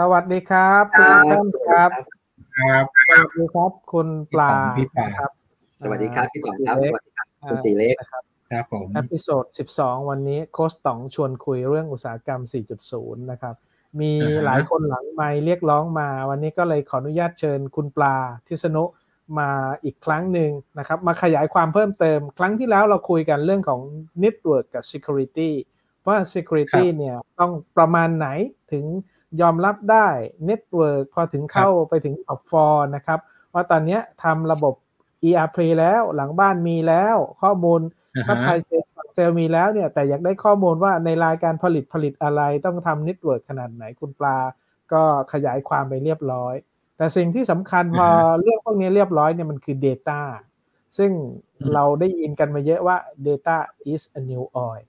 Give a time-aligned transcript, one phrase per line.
[0.00, 1.90] สวัสดีครับทุกท่านครับ
[2.58, 5.30] ครับสวัสดีครับคุณปลาพี่ปลาครับ
[5.82, 9.44] สวัสดีครับพี่ต๋องครับเล็สกวัสดีครับคุณตีเล็กนะครับครับผม episode
[9.76, 12.40] 12 วันนี้โค้ชต๋องชวนคุยเรื่องอุตสาหกรรม
[12.82, 13.54] 4.0 นะครับ
[14.00, 14.12] มี
[14.44, 18.84] หลายคนหลังไมค์เรียกร้องมา วันนี้ก็เลยขออนุญาตเชิญคุณปลาทิศนุ
[19.38, 19.50] มา
[19.84, 23.80] อีกครั้งหนึ่งนะครับ มาขยายความเพิ่มเติม ครั้งที่แล้วเราคุยกันเรื่องของ
[24.22, 25.50] Network กับ Security
[26.06, 28.28] ว่า Security เนี่ยต้องประมาณไหน
[28.72, 28.84] ถึง
[29.42, 30.08] ยอมรับได้
[30.48, 33.18] Network พอถึงเข้าไปถึง Top 4นะครับ
[33.54, 34.74] ว่าตอนเนี้ยทำระบบ
[35.28, 37.80] ERP แล้วหลังบ้านมีแล้วข้อมูล
[38.14, 44.38] อ่า supply chain ฝั่งเซลล์มีแล้วเนี่ย แต่อยากได้ข้อมูลว่าในรายการผลิตผลิตอะไรต้องทำ network ขนาดไหนคุณปลา
[44.92, 46.54] ก็ขยายความไปเรียบร้อย
[46.96, 48.08] แต่สิ่งที่สำคัญพอ
[48.40, 50.20] เรื่องพวกนี้เรียบร้อยเนี่ยมันคือ Data
[50.98, 51.10] ซึ่ง
[51.74, 53.56] เราได้ยินกันมาเยอะว่า Data
[53.92, 54.84] is a new oil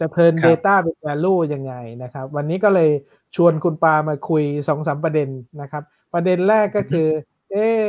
[0.00, 2.90] จะเทิร์นครับ Data เป็น value ยังไงนะครับ วันนี้ก็เลย
[3.36, 5.28] ชวนคุณปามาคุยสองสามประเด็น
[5.60, 7.08] นะครับ ประเด็นแรกก็คือ
[7.50, 7.80] เออ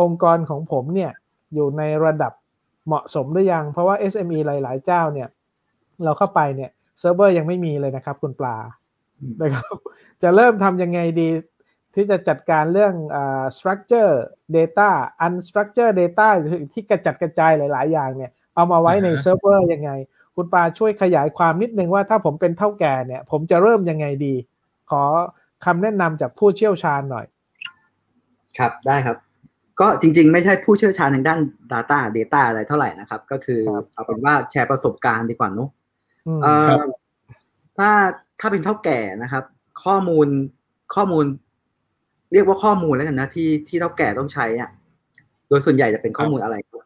[0.00, 1.12] องค์กรของผมเนี่ย
[1.54, 2.32] อยู่ในระดับ
[2.86, 5.28] เหมาะสมหรือยัง เพราะว่า SME หลาย ๆ เจ้าเนี่ย
[6.04, 8.56] เราเข้าไปเนี่ยเซิร์ฟเวอร์ยังไม่มีเลยนะครับ คุณปลา
[9.20, 9.74] อืมนะครับ
[10.22, 11.28] จะเริ่มทำยังไงดี
[11.94, 14.12] ที่จะจัดการเรื่องอ่า structure
[14.56, 14.90] data
[15.26, 16.28] unstructured data
[16.72, 19.90] ที่กระจัดกระจายหลาย ๆ อย่างเนี่ย เอามาไว้ในอ่าฮะเซิร์ฟเวอร์ยังไง
[20.36, 24.34] คุณปาช่วยขยายความนิดนึงว่าถ้าผมเป็นเท่าแก่เนี่ย ผมจะเริ่มยังไงดี
[24.90, 25.02] ขอ
[25.64, 27.26] คำแนะนำจากผู้เชี่ยวชาญหน่อย
[28.58, 29.16] ครับได้ครับ
[29.80, 31.38] ก็จริง ๆ ไม่ใช่ผู้เชี่ยวชาญทางด้าน
[31.72, 35.68] Data Data อะไรเท่าไหร่นะครับ ก็คือครับเอาเป็นว่าแชร์ประสบการณ์ดีกว่าเนอะ
[36.26, 36.88] อืมเอ่อครับ
[37.78, 37.90] ถ้า
[38.40, 39.44] ถ้าเป็นเท่าแก่นะครับ
[39.84, 40.26] ข้อมูล
[40.94, 41.24] ข้อมูล
[42.32, 44.70] เรียกว่าข้อมูลแล้วกันนะที่ที่เท่าแก่ต้องใช้อะ
[45.48, 46.84] โดยส่วนใหญ่จะเป็นข้อมูลอะไร ครับ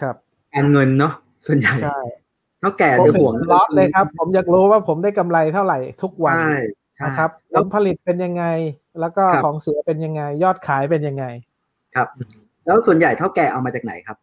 [0.00, 0.16] ครับ
[0.54, 1.12] การเงินเนาะ
[1.46, 2.00] ส่วนใหญ่ใช่
[2.60, 6.60] เท่าแก่ผมจะเป็นห่วงล็อตเลยครับ ผมอยากรู้ว่าผมได้กำไรเท่าไหร่ทุกวันใช่ใช่
[7.06, 8.44] นะครับผแล้วลผลิตเป็นยังไง
[9.00, 11.24] แล้วก็ครับของเสียเป็นยังไง ยอดขายเป็นยังไง
[11.94, 12.08] ครับ
[12.66, 14.16] แล้วส่วนใหญ่เท่าแก่เอามาจากไหนครับ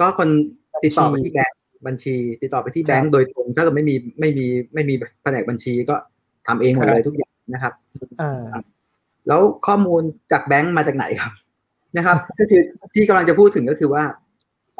[0.00, 0.28] ก็คน
[0.84, 5.96] ติดต่อไปบัญชีที่แบงก์บัญชี ติดต่อไปที่แบงครัก์บโดยตรงถ้าเกิดไม่มีไม่มีไม่มีแผนกบัญชีก็
[6.46, 7.72] ทำเองหมดครับเลยทุกอย่างนะครับ
[8.20, 8.42] อ่า
[9.28, 11.32] แล้วข้อมูลจากแบงก์มาจากไหนครับ
[11.96, 12.62] นะครับ ก็คือ
[12.94, 14.04] ที่กำลังจะพูดถึงก็คือว่า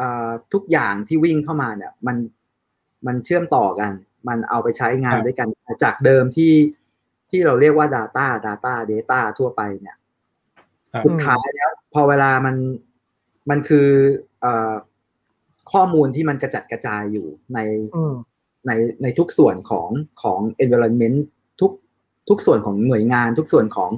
[0.00, 2.16] อ่าทุกอย่างที่วิ่งเข้ามาเนี่ย มัน
[3.06, 3.92] มันเชื่อมต่อกัน
[4.28, 5.48] มันเอาไปใช้งานครับด้วยกัน
[5.84, 6.52] จากเดิมที่
[7.32, 9.96] ที่เราเรียกว่า Data Data Data ทั่วไปเนี่ย
[10.92, 12.56] ครับสุดท้ายแล้วพอเวลามัน
[13.50, 13.88] มันคือ
[14.40, 14.72] เอ่อ
[15.72, 17.58] ข้อมูลที่มันกระจัดกระจายอยู่ใน
[17.96, 18.14] อืม
[18.66, 18.72] ใน
[19.02, 19.88] ในทุกส่วนของ
[20.22, 21.18] ของ environment
[21.60, 21.72] ทุก
[22.28, 23.90] ทุกส่วนของหน่วยงาน ทุกส่วนของ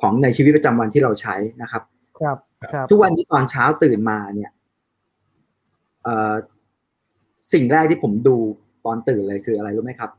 [0.00, 1.82] ของในชีวิตประจำวันที่เราใช้นะครับ
[2.18, 2.38] ครับ
[2.72, 4.50] ครับ ทุกวันนี้ตอนเช้าตื่นมาเนี่ย
[6.02, 6.34] เอ่อ
[7.52, 8.36] สิ่งแรกที่ผมดู
[8.84, 10.10] ตอนตื่นเลยคืออะไรรู้ไหมครับ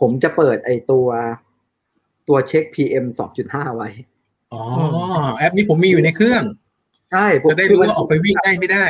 [0.00, 1.06] ผมจะเปิดไอตัว
[2.30, 3.04] ตัวเช็ค PM
[3.42, 3.88] 2.5 ไว้
[4.52, 4.62] อ๋อ
[5.38, 6.42] แอปนี้ผมมีอยู่ในเครื่อง
[7.12, 8.86] ใช่ผมจะได้คืรู้มันว่าออกไปวิ่งได้ไม่ได้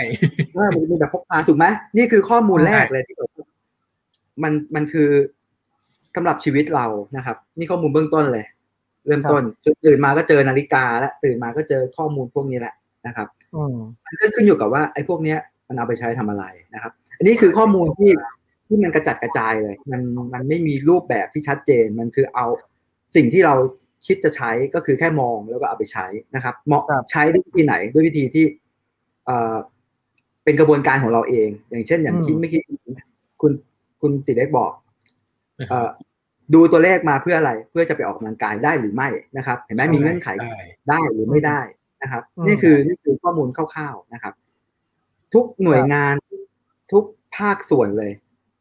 [0.55, 3.31] เออมันมีแบบพกพาถูกไหมนี่คือข้อมูลใช่แรกเลยที่แบบ
[4.43, 5.09] มันมันคือ
[6.15, 6.87] สำหรับชีวิตเรา
[7.17, 8.45] นะครับ นี่ข้อมูลเบื้องต้นเลย
[9.07, 9.43] เริ่มต้น
[9.87, 12.75] ตื่นมาก็เจอนาฬิกาแล้วตื่นมาก็เจอข้อมูลพวกนี้แหละ
[13.07, 18.11] นะครับอืมมันก็ขึ้นอยู่กับว่าไอ้พวกเนี้ยมันเอาไปใช้ทำอะไรนะครับ อันนี้คือข้อมูลที่
[18.67, 20.01] ที่มันกระจัดกระจายเลย มัน
[20.35, 22.47] มันไม่มีรูปแบบที่ชัดเจนมันคือเอา
[23.17, 23.55] สิ่งที่เรา
[24.07, 28.45] คิดจะใช้ก็คือแค่มองแล้วก็เอาไปใช้นะครับเหมาะครับใช้ด้วยวิธีไหนด้วยวิธีที่
[29.27, 29.57] เอ่อ
[30.45, 32.61] เป็นกระบวนการของเราเอง อย่างเช่น อย่างที่อืมเมื่อกี้
[33.41, 33.53] คุณ
[34.01, 34.73] คุณติเล็กบอก
[35.71, 35.91] เอ่อ
[36.55, 40.55] ดูตัวเลขมาเพื่ออะไร เพื่อจะไปออกกำลังกายได้หรือไม่นะครับ เห็นไหมมีเงื่อนไขได้
[40.89, 41.61] ได้หรือไม่ได้
[42.03, 44.35] นะครับอืมนี่คือนี่คือข้อมูลคร่าวๆนะครับ
[45.35, 46.15] ทุกหน่วยงาน
[46.93, 47.05] ทุก
[47.37, 48.13] ภาคส่วนเลย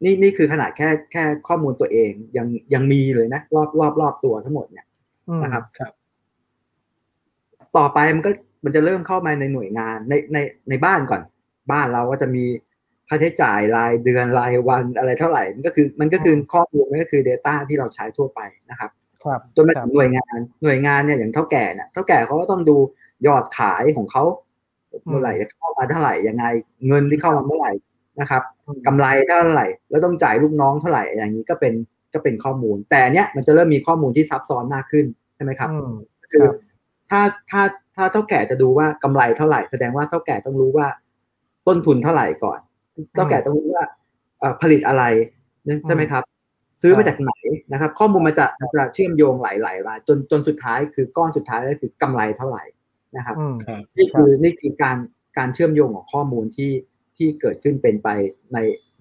[0.03, 4.85] นี่นี่คือขนาดแค่แค่ข้อมูลตัวเองยังยังมีเลยนะ รอบรอบรอบตัวทั้งหมดเนี่ย
[5.29, 5.91] อืมนะครับครับ
[7.78, 8.31] ต่อไปมันก็
[8.66, 10.37] มันจะเริ่มเข้ามาในหน่วยงานในใน
[10.69, 11.22] ในบ้านก่อน
[11.72, 12.46] บ้านเราก็จะมี
[13.07, 18.91] ค่าใช้จ่ายรายเดือนรายวันอะไรเท่าไหร่ มันก็คือ มันก็คือข้อมูลมันก็คือ Data ที่เราใช้ทั่วไปนะครับ
[19.23, 22.78] ครับจนมาครัถึบงหน่วยงานหน่วยงานเนี่ยอย่างเท่าแก่เนี่ยเท่าแก่เขาก็ต้องดู
[23.28, 24.23] ยอดขายของเขา
[25.07, 26.45] เมื่อไหร่จะเข้ามาเท่าไหร่ยังไง
[26.87, 27.72] เงินที่เข้ามาเมื่อไหร่
[28.21, 28.43] นะครับ
[28.87, 31.73] กำไรเท่าไหร่ แล้วต้องจ่ายลูกน้องเท่าไหร่อย่างนี้ก็เป็น
[32.13, 35.05] ก็เป็นข้อมูล แต่เนี้ยมันจะเริ่มมีข้อมูลที่ซับซ้อนมากขึ้น
[35.35, 35.91] ใช่ไหมครับอืม
[36.31, 36.55] คือครับ
[37.09, 37.21] ถ้า
[37.51, 37.61] ถ้า
[37.95, 40.87] ถ้าเท่าแก่จะดูว่ากำไรเท่าไหร่ แสดงว่าเท่าแก่ต้องรู้ว่า
[41.67, 42.59] ต้นทุนเท่าไหร่ก่อน
[43.13, 43.83] เท่าแก่ต้องรู้ว่า
[44.39, 45.03] เอ่อผลิตอะไร
[45.87, 46.23] ใช่ไหมครับ
[46.81, 47.31] ซื้อมาจากไหน
[47.71, 52.63] นะครับ ข้อมูลมันจะมันจะเชื่อมโยงหลายๆรายจนจนสุดท้ายคือก้อนสุดท้ายก็คือกำไรเท่าไหร่
[53.17, 54.97] นะครับอืมครับนี่คือนี่คือการ
[55.37, 56.71] การเชื่อมโยงของข้อมูลที่
[57.19, 58.09] ที่เกิดขึ้นเป็นไป
[58.53, 58.57] ใน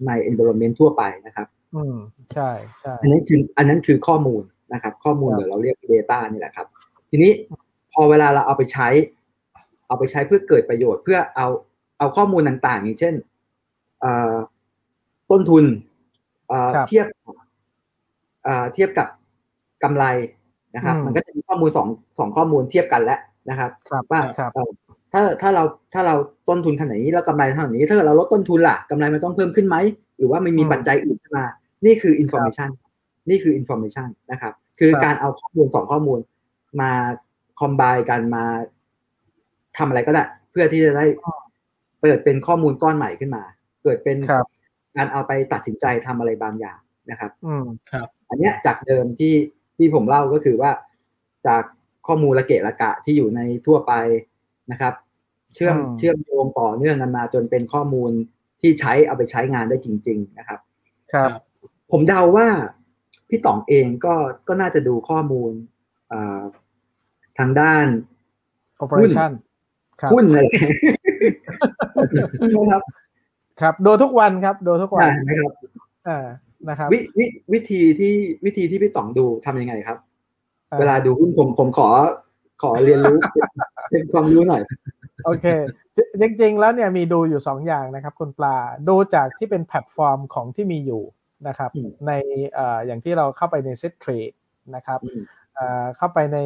[0.07, 1.97] ใน environment ทั่วไปนะครับ อืม
[2.33, 2.49] ใช่
[2.81, 4.43] ใช่อันนั้นคืออันนั้นคือข้อมูล
[4.73, 6.67] นะครับ ข้อมูลครับเดี๋ยวเราเรียก Data นี่แหละครับ
[7.09, 7.31] ทีนี้
[7.93, 8.87] พอเวลาเราเอาไปใช้
[9.87, 11.47] เอาไปใช้เพื่อเกิดประโยชน์เพื่อเอา
[11.99, 13.15] เอาข้อมูลต่างๆ อย่างเช่น
[13.99, 14.35] เอ่อ
[15.31, 15.65] ต้นทุน
[16.47, 17.05] เอ่อครับเทียบ
[18.43, 19.07] เอ่อเทียบกับ
[19.83, 20.05] กำไร
[20.75, 21.87] นะครับอืมมันก็จะมีข้อมูลสอง
[22.19, 23.19] สองข้อมูลเทียบกันแล้ว
[23.49, 24.69] นะครับครับว่าครับเอ่อ
[25.13, 25.63] ถ้าถ้าเรา
[25.93, 26.15] ถ้าเรา
[26.49, 29.75] ต้นทุนขนาดนี้แล้วกำไรเท่านี้ ถ้าเกิดเราลดต้นทุนล่ะกำไรมันต้องเพิ่มขึ้นไหม
[30.17, 31.45] หรือว่ามันมีอืมปัจจัยอื่นเข้ามา
[31.85, 32.69] นี่คือ information
[33.29, 36.19] นี่คือ information นะครับ คือครับการเอาข้อมูลสองข้อมูล
[36.81, 36.91] มา
[37.59, 38.43] คอมไบกันมา
[39.77, 41.05] ทำอะไรก็ได้ เพื่อที่จะได้
[42.01, 43.43] เปิดเป็นข้อมูลก้อนใหม่ขึ้นมา
[43.83, 44.45] เกิดเป็นครับ
[44.97, 46.79] การเอาไปตัดสินใจทำอะไรบางอย่าง
[47.11, 49.33] นะครับ อืมครับ อันเนี้ยจากเดิมที่
[49.77, 50.71] ที่ผมเล่าก็คือว่า
[51.47, 51.63] จาก
[52.07, 53.93] ข้อมูลละเกะละกะที่อยู่ในทั่วไป
[54.71, 54.93] นะครับ
[55.53, 58.11] เชื่อมอืมเชื่อมโยงต่อเนื่องกันมาจนเป็นข้อมูล
[58.61, 60.59] ที่ใช้เอาไปใช้งานได้จริง ๆ นะครับ
[61.13, 61.29] ครับ
[61.91, 62.47] ผมเดาว่า
[63.29, 64.15] พี่ต๋องเองก็
[64.47, 65.51] ก็น่าจะดูข้อมูล
[66.11, 66.41] อ่า
[67.39, 67.85] ทางด้าน
[68.83, 69.31] operation
[70.01, 70.39] ครับหุ้นอะไร
[72.51, 72.83] นะครับ
[73.61, 75.53] ครับดูทุกวันครับดูทุกวันใช่นะครับ
[76.07, 76.25] อ่า
[76.69, 78.13] นะครับวิวิวิธีที่
[78.45, 79.97] วิธีที่พี่ต๋องดูทำยังไงครับ
[80.71, 81.89] อ่เวลาดูหุ้นผมผมขอ
[82.61, 83.17] ขอเรียนรู้
[83.91, 84.63] เป็นความรู้หน่อย
[85.25, 85.45] โอเค
[85.95, 88.55] จจริง ๆ แล้วเนี่ยมีดูอยู่สองอย่างนะครับ คุณปลา
[88.87, 91.03] ดูจากที่เป็นแพลตฟอร์มของที่มีอยู่
[91.47, 92.11] นะครับอืมใน
[92.53, 94.35] เอ่ออย่างที่เราเข้าไปใน Set Trade
[94.75, 95.21] นะครับอืม
[95.55, 96.37] เอ่อเข้าไปใน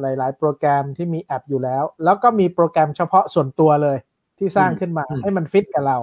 [0.00, 3.98] หลาย ๆ โปรแกรมที่มีแอปอยู่แล้ว แล้วก็มีโปรแกรมเฉพาะส่วนตัวเลย
[4.38, 5.98] ที่สร้างขึ้นมาอืมให้มันฟิตกับเรา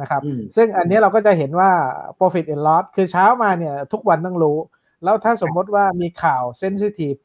[0.00, 1.70] นะครับอืมซึ่งอันนี้เราก็จะเห็นว่า
[2.18, 4.58] profit and loss คือเช้ามาเนี่ยทุกวันต้องรู้
[5.04, 7.18] แล้วถ้าสมมติว่ามีข่าว sensitive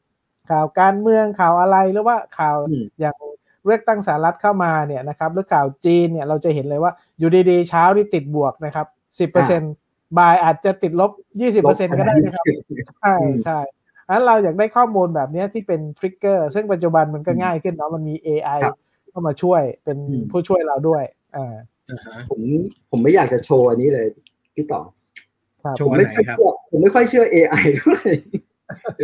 [0.50, 3.16] ข่าวการเมืองข่าวอะไรหรือว่าข่าวอืมอย่าง
[3.64, 8.86] เลือกตั้งสหรัฐเข้ามาเนี่ยนะครับหรือข่าวจีนเนี่ยเราจะเห็นเลยว่าอยู่ดีๆเช้าที่ติดบวกนะครับ
[9.18, 9.74] สิบเปอร์เซ็นต์
[10.18, 11.10] บายอาจจะติดลบ
[11.40, 12.44] ยี่สิบเปอร์เซ็นต์ก็ได้นะครับ
[13.00, 13.58] ใช่อืมใช่
[14.08, 18.76] อันเราอยากได้ข้อมูลแบบเนี้ยที่เป็นทริกเกอร์ซึ่งปัจจุบันมันก็อืมง่ายขึ้นเนาะมันมี AI ครับ
[19.10, 21.02] เข้ามาช่วยเป็นอืมผู้ช่วยเราด้วย
[21.36, 21.54] อ่า
[21.90, 22.40] อ่าฮะผม
[22.90, 24.06] ผมไม่อยากจะโชว์อันนี้เลย
[24.54, 24.84] พี่ต๋อง
[25.62, 28.10] ครับโชผมว์ไม่ไหนค่อยครับเชื่อผมไม่ค่อยเชื่อ AI ด้วย
[28.98, 29.02] เอ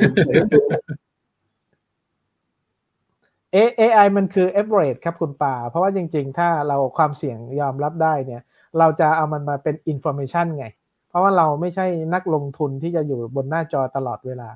[3.55, 8.43] AI มันคือ average ครับคุณป่า เพราะว่าจริงๆ ถ้าเราความเสี่ยงยอมรับได้เนี่ย
[8.79, 10.67] เราจะเอามันมาเป็น information ไง
[11.09, 14.51] เพราะว่าเราไม่ใช่นักลงทุนที่จะอยู่บนหน้าจอตลอดเวลา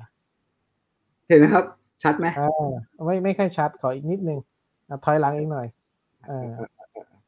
[1.27, 1.65] เห็นไหมครับ
[2.03, 2.71] ชัดไหมอ่า
[3.05, 4.39] ไม่ไม่ค่อยชัดขออีกนิดนึง
[4.89, 5.67] อะถอยหลังอีกหน่อย
[6.29, 6.51] อ่า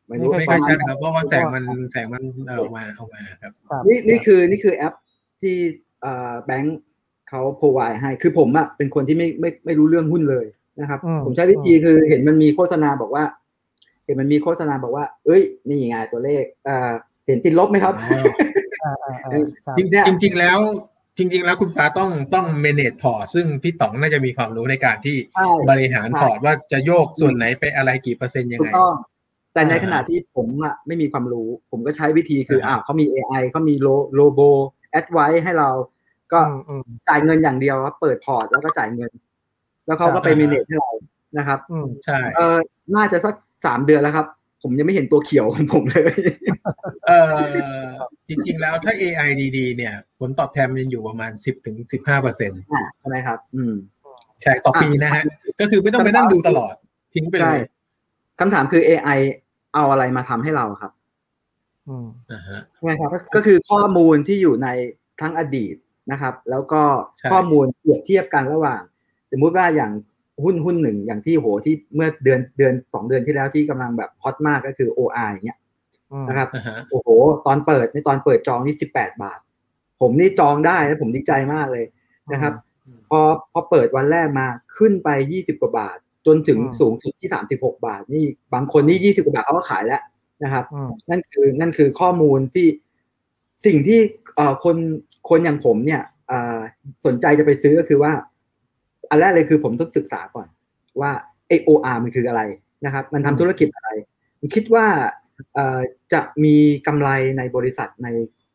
[0.07, 4.93] ไม่รู้ไม่ไม่ค่ค่ออยยชัชัดดครับเพราะว่าแสงมันแสงมันเออออกมาออกมาครับครับนี่นี่คือนี่คือแอป
[5.41, 5.55] ที่
[6.01, 6.79] เอ่อแบงค์
[7.29, 10.45] เขาพร o ไวให้คือผมอะเป็นคนที่ไม่ไม่ไม่รู้เรื่องหุ้นเลย
[10.79, 13.23] นะครับอืมผมใช้วิธีคือเห็นมันมีโฆษณาบอกว่า
[14.05, 16.91] เห็นมันมีโฆษณาบอกว่า เอ้ย นี่ไงตัวเลขเอ่อ
[17.25, 18.21] เห็นติดลบไหมครับอ๋อ
[18.83, 20.59] อ่าอ่าอ่าครับจริงเนี่ยจริงๆแล้ว
[21.17, 28.93] จริง ๆ แล้วคุณปาต้องต้อง manage พอร์ตซึ่งพี่ต๋องน่าจะมีความรู้ในการที่ใช่บริหารพอร์ตว่าจะโยกส่วนไหนไปอะไรกี่เปอร์เซ็นต์ยังถูกไงต้อง
[29.53, 34.39] แต่ในอ่าขณะที่ผมอะไม่มีความรู้ ผมก็ใช้วิธีคืออ่าอ่าเขามี AI เขามีโลโล robo
[34.91, 35.69] advise ให้เรา
[36.33, 39.11] ก็อืมอืมจ่ายเงินอย่างเดียวครับเปิดพอร์ตแล้วก็จ่ายเงิน
[39.85, 40.91] แล้วเขาก็ไปอ่ามีเนตให้เรา
[41.37, 42.57] นะครับ อืมใช่เออ
[42.95, 44.25] น่าจะสักสามเดือนแล้วครับ
[44.63, 46.13] ผมยังไม่เห็นตัวเขียวของผมเลย
[47.07, 47.35] เออ
[48.27, 53.73] จริง ๆ แล้วถ้า AI ดีๆเนี่ย ผลตอบแทนมันอยู่ประมาณสิบถึงสิบห้าเปอร์เซ็นต์อ่าใช่ไหมครับ อืม
[54.41, 55.23] ใช่ต่อปีนะฮะ
[55.59, 56.73] ก็คือไม่ต้องไปนั่งดูตลอด
[57.13, 57.59] ทิ้งไปเลใช่ย
[58.39, 59.19] คำถามคือ AI
[59.73, 60.91] เอาอะไรมาทำให้เราครับ
[61.87, 64.67] อืมอ่าฮะใช่ไหมครับ ก็คือข้อมูลที่อยู่ใน
[65.21, 65.75] ทั้งอดีต
[66.11, 66.81] นะครับ แล้วก็
[67.19, 68.81] ใช่ข้อมูลเปรียบเทียบกันระหว่าง
[69.31, 69.91] สมมุติว่าอย่าง
[70.43, 75.59] หุ้นหุ้นหนึ่งอย่างที่โหที่เมื่อเดือนเดือนสองเดือนที่แล้วที่กำลังแบบฮอตมากก็คือ OR อย่างเงี้ย
[76.11, 77.07] อืมนะครับอ่าฮะโอ้โห
[77.45, 79.39] ตอนเปิดในตอนเปิดจองนี่สิบแปดบาท
[80.01, 81.85] ผมนี่จองได้แล้วผมดีใจมากเลย
[82.33, 82.53] นะครับ
[83.09, 83.19] พอ
[83.51, 90.01] พอเปิดวันแรกมาขึ้นไปยี่สิบกว่าบาท จนถึงอืมสูงสุดที่สามสิบหกบาท นี่บางคนนี่ยี่สิบกว่าบาทเขาก็ขายแล้ว
[90.43, 92.67] นะครับอืมนั่นคือนั่นคือข้อมูลที่
[93.65, 93.99] สิ่งที่
[94.35, 94.77] เอ่อคน
[95.29, 96.59] คนอย่างผมเนี่ยเอ่อ
[97.05, 98.11] สนใจจะไปซื้อก็คือว่า
[99.09, 100.47] อันแรกเลยคือผมต้องศึกษาก่อน
[101.01, 101.11] ว่า
[101.51, 102.41] AOR มันคืออะไร
[102.85, 103.89] นะครับ มันทำธุรกิจอะไร
[104.39, 104.85] ผมคิดว่า
[105.55, 105.79] เอ่อ
[106.13, 106.55] จะมี
[106.87, 108.07] กำไรในบริษัทใน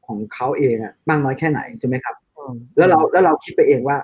[0.06, 3.96] ของเขาเองอะมากน้อยแค่ไหนใช่ไหมครับอืมแล้วเราแล้วเราคิดไปเองว่า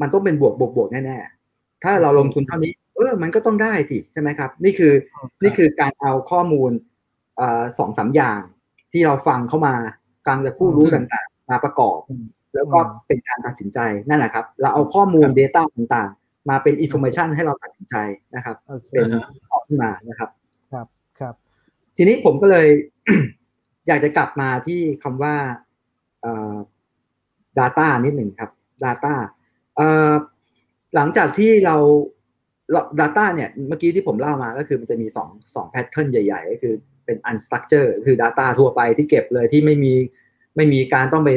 [0.00, 4.92] มันต้องเป็นบวกบวกบวกแน่ๆถ้าเราลงทุนเท่านี้ เออ มันก็ต้องได้สิใช่ไหมครับ นี่คือ
[5.42, 6.70] นี่คือการเอาข้อมูล
[7.36, 8.40] เอ่อสองสามอย่าง
[8.92, 9.74] ที่เราฟังเข้ามา
[10.26, 12.24] กลางจากผู้รู้อืมต่างๆ มาประกอบอืม
[12.54, 17.96] แล้วก็อืมเป็นการตัดสินใจนั่นแหละครับ เราเอาข้อมูลครับ Data ต่างๆ มาเป็น Information ให้เราตัดสินใจ
[18.36, 20.30] นะครับโอเคเป็นอ่าฮะออกขึ้นมานะครับ
[20.72, 20.86] ครับ
[21.20, 21.34] ครับ
[21.96, 22.68] ทีนี้ผมก็เลย
[23.88, 25.36] อยากจะกลับมาที่คำว่า
[26.20, 26.56] เอ่อ
[27.58, 28.50] data นิดหนึ่งครับ
[28.84, 29.14] data
[29.76, 30.12] เอ่อ
[30.94, 31.76] หลังจากที่เรา
[32.72, 39.94] เรา Data เนี่ยเมื่อกี้ที่ผมเล่ามาก็คือมันจะมีสองสองแพทเทิร์นใหญ่ ๆ ก็คือเป็น unstructured คือ Data ทั่วไปที่เก็บเลยที่ไม่มี
[40.56, 41.30] ไม่มีการต้องไป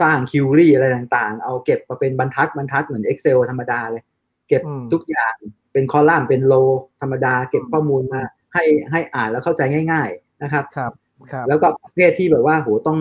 [0.00, 4.02] สร้าง query อะไรต่างๆ เอาเก็บมาเป็นบรรทัดบรรทัดเหมือน Excel ธรรมดาเลย
[4.48, 5.34] เก็บอืมทุกอย่าง
[5.72, 6.54] เป็นคอลัมน์เป็นโล
[7.00, 8.22] ธรรมดา เก็บข้อมูลมา
[8.54, 10.92] ให้ให้อ่านแล้วเข้าใจง่าย ๆนะครับครับ
[11.30, 12.98] ครับแล้วก็ประเภทที่แบบว่าโหต้อง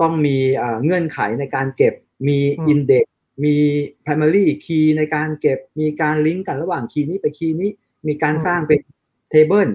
[0.00, 1.94] ต้องมีเอ่อเงื่อนไขในการเก็บ
[2.28, 3.04] มีอืม index
[3.44, 3.56] มี
[4.04, 7.70] primary key ในการเก็บมีการลิงก์กันระหว่างคีย์นี้ไปคีย์นี้
[8.08, 8.80] มีการสร้างเป็น
[9.32, 9.72] table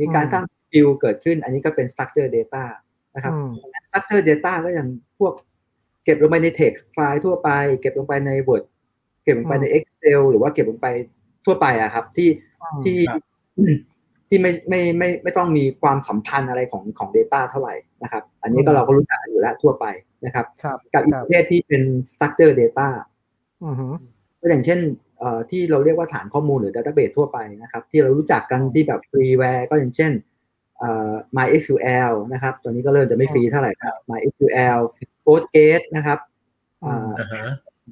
[0.00, 2.64] มีการสร้าง view เกิดขึ้น อันนี้ก็เป็น structure data
[3.14, 3.50] นะครับอืม
[3.86, 5.32] structure data ก็อย่างพวก
[6.04, 8.64] เก็บลงไปใน text ไฟล์ทั่วไป เก็บลงไปใน Word
[9.22, 10.86] เก็บลงไปใน Excel หรือว่าเก็บลงไป
[11.44, 12.28] ทั่วไปอะครับ ที่
[12.84, 13.22] ที่ครับ
[14.28, 19.86] ที่ไม่ไม่ไม่ไม่ต้องมีความสัมพันธ์อะไรของของ Data เท่าไหร่นะครับ อันนี้ก็อืมเราก็รู้จักอยู่แล้วทั่วไป
[20.24, 21.82] นะครับครับกับอีกครัปบระเภทที่เป็น
[22.12, 22.88] structure data
[23.64, 23.92] อือหือ
[24.40, 24.80] ก็อย่างเช่น
[25.18, 30.12] เอ่อที่เราเรียกว่าฐานข้อมูลหรือ database ทั่วไปนะครับ ที่เรารู้จักกันที่แบบ freeware ก็อย่างเช่น
[30.78, 34.80] เอ่อ MySQL นะครับ ตัวนี้ก็เริ่มจะไม่ฟรีเท่าไหร่ครับ MySQL
[35.24, 36.18] Postgres นะครับ
[36.84, 37.44] อ่าอ่าฮะ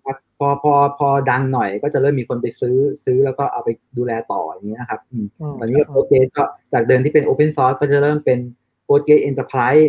[0.07, 8.39] ครับพอพอพอดังหน่อยก็จะเริ่มมีคนไปซื้อซื้อแล้วก็เอาไปดูแลต่ออย่างนี้ยนะครับอืมมตอนนี้ก็โปรเจกต์ก็จากเดิมที่เป็น Open Source ก็จะเริ่มเป็น
[8.85, 9.87] โปรเจกต์ Enterprise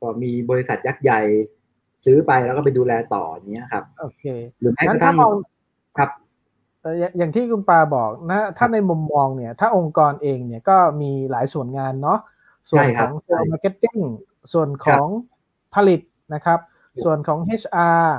[0.00, 1.20] ก็มีบริษัทยักษ์ใหญ่
[2.04, 4.24] ซื้อไปแล้วก็ไปดูแลต่ออย่างเงี้ยครับโอเค
[4.60, 5.34] หรือแม้กงั้นระถ้าทั่งมอง
[5.98, 6.10] ครับ
[6.82, 12.18] เอ่ออย่างอย่างที่คุณปาบอกนะถ้าในมุมมองเนี่ย ถ้าองค์กรเองเนี่ยก็มีหลายส่วนงานเนาะ
[12.70, 13.98] ส่วนใช่คขรับอง sales marketing
[14.52, 15.06] ส่วนของ
[15.74, 16.00] ผลิต
[16.34, 16.58] นะครับ
[17.04, 18.10] ส่วนของ HR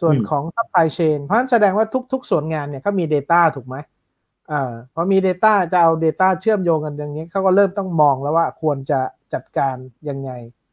[0.00, 3.76] ส่วนอืมของ supply chain เพราะฉะนั้นแสดงว่าทุก ๆ ส่วนงานเนี่ยเขามี Data ถูกไหม
[4.48, 9.00] เอ่าพอมี Data จะเอา Data เชื่อมโยงกันอย่างนี้เขาก็เริ่มต้องมองแล้วว่าควรจะ
[9.34, 9.76] จัดการ
[10.08, 10.30] ยังไง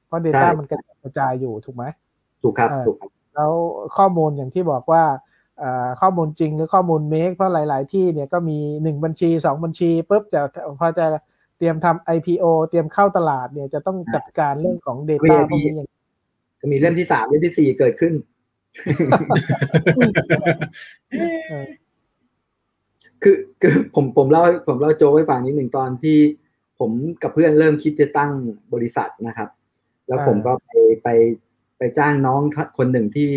[0.08, 0.66] เพราะ Data มัน
[1.04, 1.84] กระจายอยู่ถูกไหม
[2.44, 3.52] ถูกครับเอ่อถูกครับแล้ว
[3.98, 5.04] ข้อมูลอย่างที่บอกว่า
[5.60, 10.40] เอ่อข้อมูลจริงหรือข้อมูลเมคเพราะหลาย ๆ ที่เนี่ยก็มีหนึ่งบัญชีสองบัญชีปุ๊บจะ
[10.80, 11.06] พอจะ
[11.58, 15.90] เตรียมทำ IPO เตรียมเข้าตลาดเนี่ยจะต้องจัดการเรื่องของ Data พวกนี้อย่าง
[16.64, 18.14] ก็มีเล่มที่สามเล่มที่สี่เกิดขึ้น
[21.12, 21.66] เออ
[23.24, 26.18] คือคือผมผมเล่าผมเล่าโจกให้ฟังนิดหนึ่งตอนที่
[26.80, 26.92] ผม
[27.24, 28.32] กับเพื่อนเริ่มคิดจะตั้ง
[28.74, 29.50] บริษัทนะครับ
[30.08, 30.72] แล้วผมก็ไป
[31.04, 31.08] ไป
[31.78, 32.42] ไปจ้างน้อง
[32.78, 33.30] คนหนึ่งที่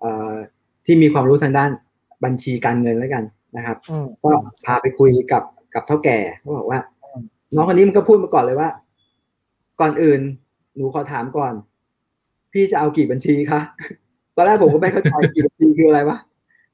[0.00, 0.34] เอ่อ
[0.86, 1.70] ที่มีความรู้ทางด้าน
[2.24, 3.24] บัญชีการเงินแล้วกัน
[3.56, 4.30] นะครับอืมก็
[4.64, 5.42] พาไปคุยกับ
[5.74, 7.22] กับเท่าแก่เขาบอกว่าอืม
[7.54, 8.68] น้องคนนี้มันก็พูดมาก่อนเลยว่า
[9.80, 10.20] ก่อนอื่น
[10.76, 11.54] หนูขอถามก่อน
[12.54, 13.60] พี่จะเอากี่บัญชีคะ
[14.36, 16.18] ตอนแรกผมก็ไม่เข้าใจกี่บัญชีคืออะไรวะ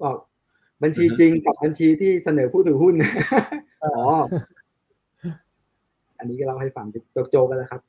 [0.02, 0.16] บอก
[0.82, 2.94] บัญชีจริงกับบัญชีที่เสนอผู้ถือหุ้น
[3.84, 3.94] อ๋อ
[6.18, 6.86] อันนี้ก็เล่าให้ฟัง
[7.30, 7.80] โจกๆกันแล้วครับ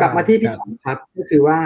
[0.00, 1.58] กลับมาที่พี่ครับสองครับ ก็คือว่า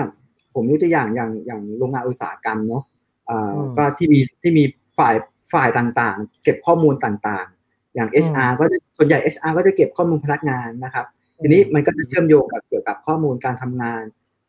[0.55, 2.83] ผมยกตัวอย่างอย่างอย่างโรงงานอุตสาหกรรมเนาะ
[3.31, 4.65] อ่าอืมก็ที่มีที่มี
[4.99, 5.15] ฝ่าย
[5.53, 11.07] ฝ่ายต่างๆ เก็บข้อมูลต่างๆ อย่าง HR ก็จะส่วนใหญ่ HR ก็จะเก็บข้อมูลพนักงานนะครับ
[11.41, 14.03] ทีนี้มันก็จะเชื่อมโยงกับเกี่ยวกับข้อมูลการทำงาน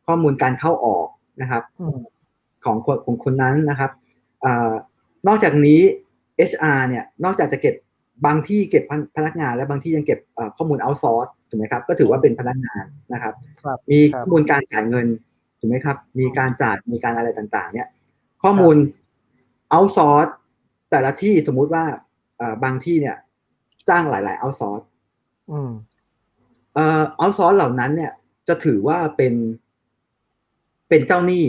[0.10, 1.08] ข้อมูลการเข้าออก
[1.42, 1.98] นะครับอืม
[2.66, 3.92] ของคนของคนนั้นนะครับ
[4.46, 4.72] อา
[5.28, 5.82] นอกจากนี้
[6.50, 7.76] HR เนี่ยนอกจากจะเก็บ
[8.26, 8.84] บางที่เก็บ
[9.18, 15.08] พนักงาน และบางที่ยังเก็บเอ่อข้อมูล outsource ถูกไหมครับ ก็ถือว่าเป็นพนักงานนะครับครับมีครับข้อมูลการจ่ายเงิน
[15.60, 17.88] ถูกไหมครับ มีการจ่ายมีการอะไรต่างๆ เนี่ย
[18.44, 18.76] ข้อมูล
[19.76, 20.32] outsource
[20.90, 21.84] แต่ละที่สมมุติว่า
[22.38, 23.18] เอ่อบางที่เนี่ย
[23.90, 24.86] จ้างหลายๆ outsource
[25.52, 25.72] อืม
[26.74, 28.12] เอ่อ outsource เหล่านั้นเนี่ย
[28.48, 29.34] จะถือว่าเป็น
[30.90, 31.46] เป็นเจ้าหนี้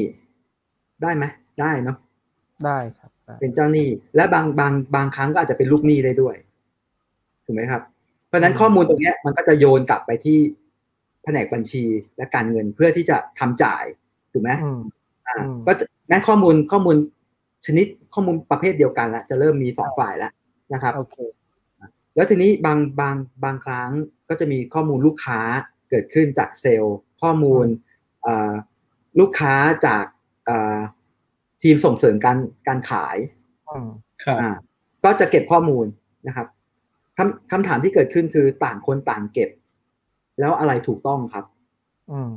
[1.02, 1.24] ได้ไหม
[1.60, 1.96] ได้เนาะ
[2.64, 6.36] ได้ครับได้เป็นเจ้าหนี้ และบางบางบางครั้งก็อาจจะเป็นลูกหนี้ได้ด้วย
[7.44, 7.82] ถูกไหมครับ
[8.28, 10.38] เพราะฉะนั้นข้อมูลตรงเนี้ยมันก็จะโยนกลับไปที่
[11.24, 11.84] แผนกบัญชี
[12.16, 13.84] และการเงินเพื่อที่จะทำจ่าย
[14.32, 14.80] ถูกไหมอืม
[15.26, 16.96] อ่าอืมก็จะงั้นข้อมูลข้อมูล
[17.66, 20.32] ชนิดข้อมูลประเภทเดียวกันละจะเริ่มมีสองฝ่ายแล้ว
[20.72, 21.16] นะครับโอเค
[22.14, 23.90] แล้วทีนี้บางบางบางครั้ง
[24.28, 25.40] ก็จะมีข้อมูลลูกค้า
[25.90, 27.66] เกิดขึ้นจากเซลล์ ข้อมูล
[28.26, 28.52] อ่า
[29.18, 29.54] ลูกค้า
[29.86, 30.04] จาก
[30.48, 30.78] อ่า
[31.62, 32.38] ทีมส่งเสริมการ
[32.68, 33.16] การขาย
[33.68, 33.88] อืม
[34.24, 34.50] ครับอ่า
[35.04, 35.86] ก็จะเก็บข้อมูล
[36.26, 36.46] นะครับ
[37.16, 39.50] คำคำถามที่เกิดขึ้นคือต่างคนต่างเก็บ
[40.40, 41.44] แล้วอะไรถูกต้องครับ
[42.10, 42.30] อืม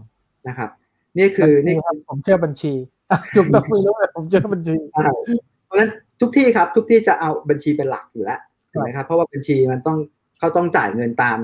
[0.47, 0.69] นะครับ
[1.17, 2.73] นี่คือบัญชีนี่ครับผมเชื่อบัญชี
[3.11, 5.01] อะถูกต้องไม่รู้แต่ผมเชื่อบัญชีใช่
[5.65, 8.39] เพราะฉะนั้นทุกที่ครับ ทุกที่จะเอาบัญชีเป็นหลักอยู่แล้ว
[8.71, 9.97] ถูกไหมครับเพราะว่าบัญชีมันต้อง
[10.39, 11.37] เขาต้องจ่ายเงินตาม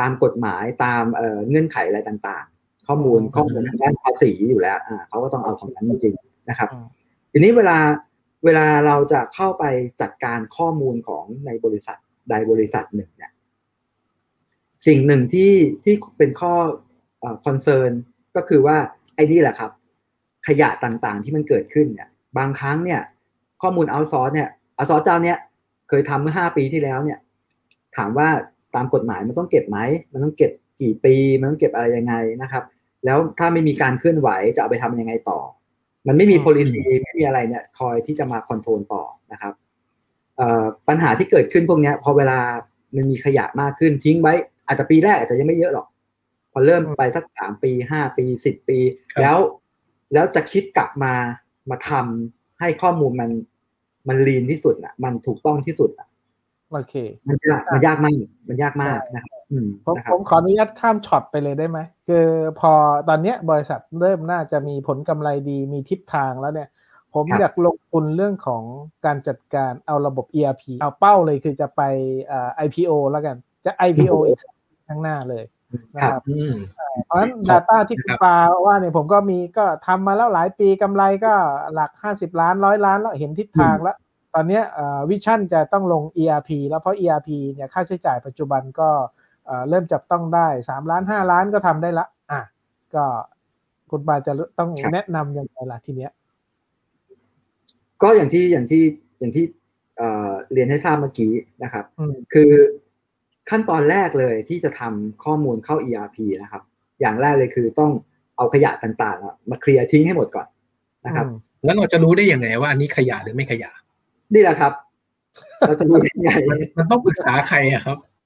[0.00, 2.57] ตามกฎหมายตามเอ่อเงื่อนไขอะไรต่างๆ
[2.88, 6.86] ข้อมูลอืมข้อมูลทางด้านภาษีอยู่แล้วอ่าเขาก็ต้องเอาของนั้นจริงๆนะครับอืม
[7.32, 7.78] ทีนี้เวลา
[8.44, 9.64] เวลาเราจะเข้าไป
[10.00, 11.98] จัดการข้อมูลของในบริษัท
[12.30, 13.32] ใดบริษัทหนึ่งเนี่ย
[14.86, 15.52] สิ่งหนึ่งที่
[15.84, 16.54] ที่เป็นข้อ
[17.44, 17.90] คอนเซิร์น
[18.36, 18.76] ก็คือว่า
[19.14, 19.70] ไอ้นี่แหละครับ
[20.46, 23.00] ขยะต่างๆที่มันเกิดขึ้นเนี่ย บางครั้งเนี่ย
[23.62, 25.38] ข้อมูลเอาซอร์เนี่ยเอาซอร์เจ้าเนี้ย
[25.88, 27.18] เคยทำเมื่อห้าปีที่แล้วเนี่ย
[27.96, 28.28] ถามว่า
[28.74, 29.78] ตามกฎหมายมันต้องเก็บไหม
[30.12, 32.64] มันต้องเก็บกี่ปี มันต้องเก็บอะไรยังไงนะครับ
[33.04, 35.38] แล้วถ้าไม่มีการเคลื่อนไหวจะเอาไปทำยังไงต่อ
[36.06, 39.02] มันไม่มีอืม policy ไม่มีอะไรเนี่ยคอยที่จะมาคอนโทรลต่อ
[39.32, 39.54] นะครับ
[40.36, 42.38] เอ่อปัญหาที่เกิดขึ้นพวกเนี้ยพอเวลา
[42.94, 44.34] มันมีขยะมากขึ้นทิ้งไว้
[44.66, 45.86] อาจจะปีแรกอาจจะยังไม่เยอะหรอก
[46.52, 48.78] พอเริ่มไปสักสามปีห้าปีสิบปี
[49.12, 49.38] ครับแล้ว
[50.12, 51.14] แล้วจะคิดกลับมา
[51.70, 53.30] มาทำให้ข้อมูลมัน
[54.08, 56.06] มันลีนที่สุดอะ มันถูกต้องที่สุดอะ
[56.70, 56.94] โอเค
[57.28, 58.14] มันยากมันยากมาก
[58.48, 59.37] มันยากมากนะครับอืม
[59.86, 61.78] ผมนะคผรับมขออนุญาตข้ามช็อตไปเลยได้ไหม
[62.08, 62.26] คือ
[62.60, 62.72] พอ
[63.08, 66.68] ตอนเนี้ยบริษัทเริ่มน่าจะมีผลกำไรดีมีทิศทางแล้วเนี่ย
[67.14, 68.62] ผมครับอยากลงทุนเรื่องของ
[69.06, 71.82] การจัดการเอาระบบ ERP เอาเป้าเลยคือจะไป
[72.24, 74.38] เอ่อ IPO แล้วกันจะ IPO อีก
[74.88, 75.44] ข้างหน้าเลย
[75.96, 76.52] นะคครัรับบอืม
[77.06, 78.36] เพราะฉะนั้นครับ Data ที่คุณปา
[78.66, 81.34] ว่าเนี่ยผมก็มีก็ทำมาแล้วหลายปีกำไรก็
[81.74, 83.96] หลัก50ล้านร้อยล้านแล้วเห็นทิศทางแล้ว
[84.34, 84.60] ตอนเนี้
[85.10, 88.88] วิชั่นจะต้องลง ERP แล้วเพราะ ERP เนี่ยค่าใช้จ่ายปัจจุบันก็
[89.48, 92.40] เอ่อเริ่มจับต้องได้3ล้าน5ล้านก็ทำได้ละ อะ
[92.94, 93.04] ก็
[93.90, 96.12] คุณปาจะต้องครับแนะนำยังไงล่ะทีเนี้ย
[98.02, 98.82] ก็อย่างที่อย่างที่
[99.18, 99.44] อย่างที่
[99.98, 102.50] เอ่อเรียนให้ทราบเมื่อกี้นะครับอืมคือ
[103.50, 106.62] ขั้นตอนแรกเลยที่จะทำข้อมูลเข้า ERP นะครับ
[107.00, 107.90] อย่างแรกเลยคือต้อง
[108.36, 110.48] เอาขยะต่างๆอะมาเคลียร์ทิ้งให้หมดก่อน
[111.06, 113.70] นะครับอืมแล้วเราจะรู้ได้ยังไงว่าอันนี้ขยะหรือไม่ขยะ
[114.34, 114.72] นี่แหละครับ
[115.60, 118.17] เราจะรู้ได้ยังไงมันมันต้องปรึกษาใครอะครับมัน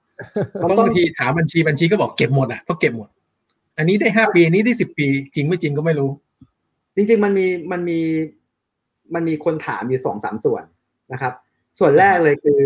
[0.52, 3.08] เพราะต้องบางทีถามบัญชีบัญชีก็บอกเก็บหมดอะต้องเก็บหมด
[3.78, 6.10] อันนี้ได้ห้าปีอันนี้ได้สิบปี จริงไม่จริงก็ไม่รู้
[6.94, 7.98] จริง ๆ มันมีมันมี
[9.14, 10.62] มันมีคนถามอยู่สองสามส่วน
[11.12, 11.32] นะครับ
[11.78, 12.60] ส่วนแรกเลยคือ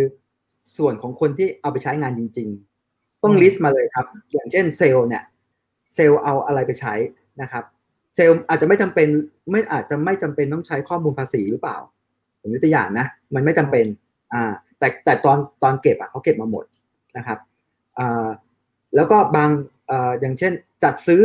[0.76, 2.48] ส่วนของคนที่เอาไปใช้งานจริง
[2.86, 5.22] ๆ ต้องอืมลิสต์มาเลยครับ อย่างเช่นเซลล์เนี่ย
[5.94, 6.94] เซลล์เอาอะไรไปใช้
[7.42, 7.64] นะครับ
[8.14, 9.08] เซลล์อาจจะไม่จำเป็น
[9.50, 11.76] ไม่อาจจะไม่จำเป็นต้องใช้ข้อมูลภาษีหรือเปล่า
[12.40, 13.84] ผมยกตัวอย่างนะ มันไม่จำเป็น
[14.32, 16.64] อ่า แต่แต่ตอนตอนเก็บอะเขาเก็บมาหมด
[17.16, 17.38] นะครับ
[17.98, 18.28] อ่า
[18.96, 19.50] แล้วก็บาง
[19.90, 20.52] อ่าอย่างเช่น
[20.84, 21.22] จัดซื้อ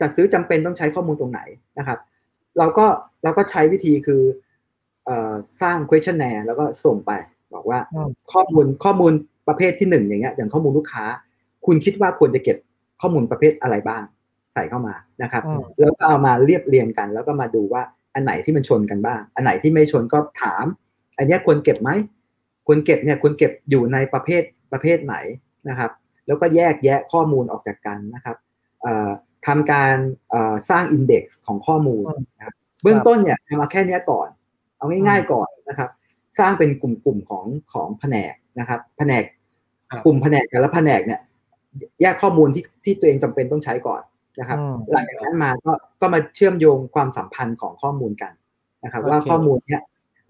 [0.00, 1.40] จัดซื้อจำเป็นต้องใช้ข้อมูลตรงไหน
[1.78, 1.98] นะครับ
[2.58, 2.86] เราก็
[3.24, 4.22] เราก็ใช้วิธีคือ
[5.04, 7.12] เอ่อสร้าง questionnaire แล้วก็ส่งไป
[7.54, 9.12] บอกว่าอืมข้อมูลข้อมูล
[9.48, 11.04] ประเภทที่หนึ่งอย่างเงี้ยอย่างข้อมูลลูกค้า
[11.66, 12.56] คุณคิดว่าควรจะเก็บ
[13.00, 14.02] ข้อมูลประเภทอะไรบ้าง
[14.52, 17.82] ใส่เข้ามานะครับอืมแล้วก็เอามาเรียบเรียงกัน แล้วก็มาดูว่า
[18.14, 20.64] อันไหนที่มันชนกันบ้าง อันไหนที่ไม่ชนก็ถาม
[21.18, 21.90] อันเนี้ยควรเก็บไหม
[22.66, 25.14] ควรเก็บเนี่ยควรเก็บอยู่ในประเภท ประเภทไหน
[25.68, 25.90] นะครับ
[26.26, 28.36] แล้วก็แยกแยะข้อมูลออกจากกันนะครับ
[28.82, 29.10] เอ่อ
[29.46, 29.96] ทำการ
[30.30, 32.04] เอ่อสร้างอินเด็กซ์ของข้อมูล
[32.36, 34.28] นะครับเบื้องต้นเนี่ยทำมาแค่เนี้ยก่อน
[34.76, 35.90] เอาง่ายๆก่อนนะครับ
[36.38, 39.24] สร้างเป็นกลุ่มๆของของแผนกนะครับ แผนก
[39.90, 41.20] ครับกลุ่มแผนกแต่ละแผนกเนี่ย
[42.00, 44.02] แยกข้อมูลที่ที่ตัวเองจำเป็นต้องใช้ก่อน
[44.40, 48.32] นะครับอืมหลังจากนั้นมาก็ก็มาเชื่อมโยงความสัมพันธ์ของข้อมูลกัน
[48.84, 49.82] นะครับโอเคว่าข้อมูลเนี่ย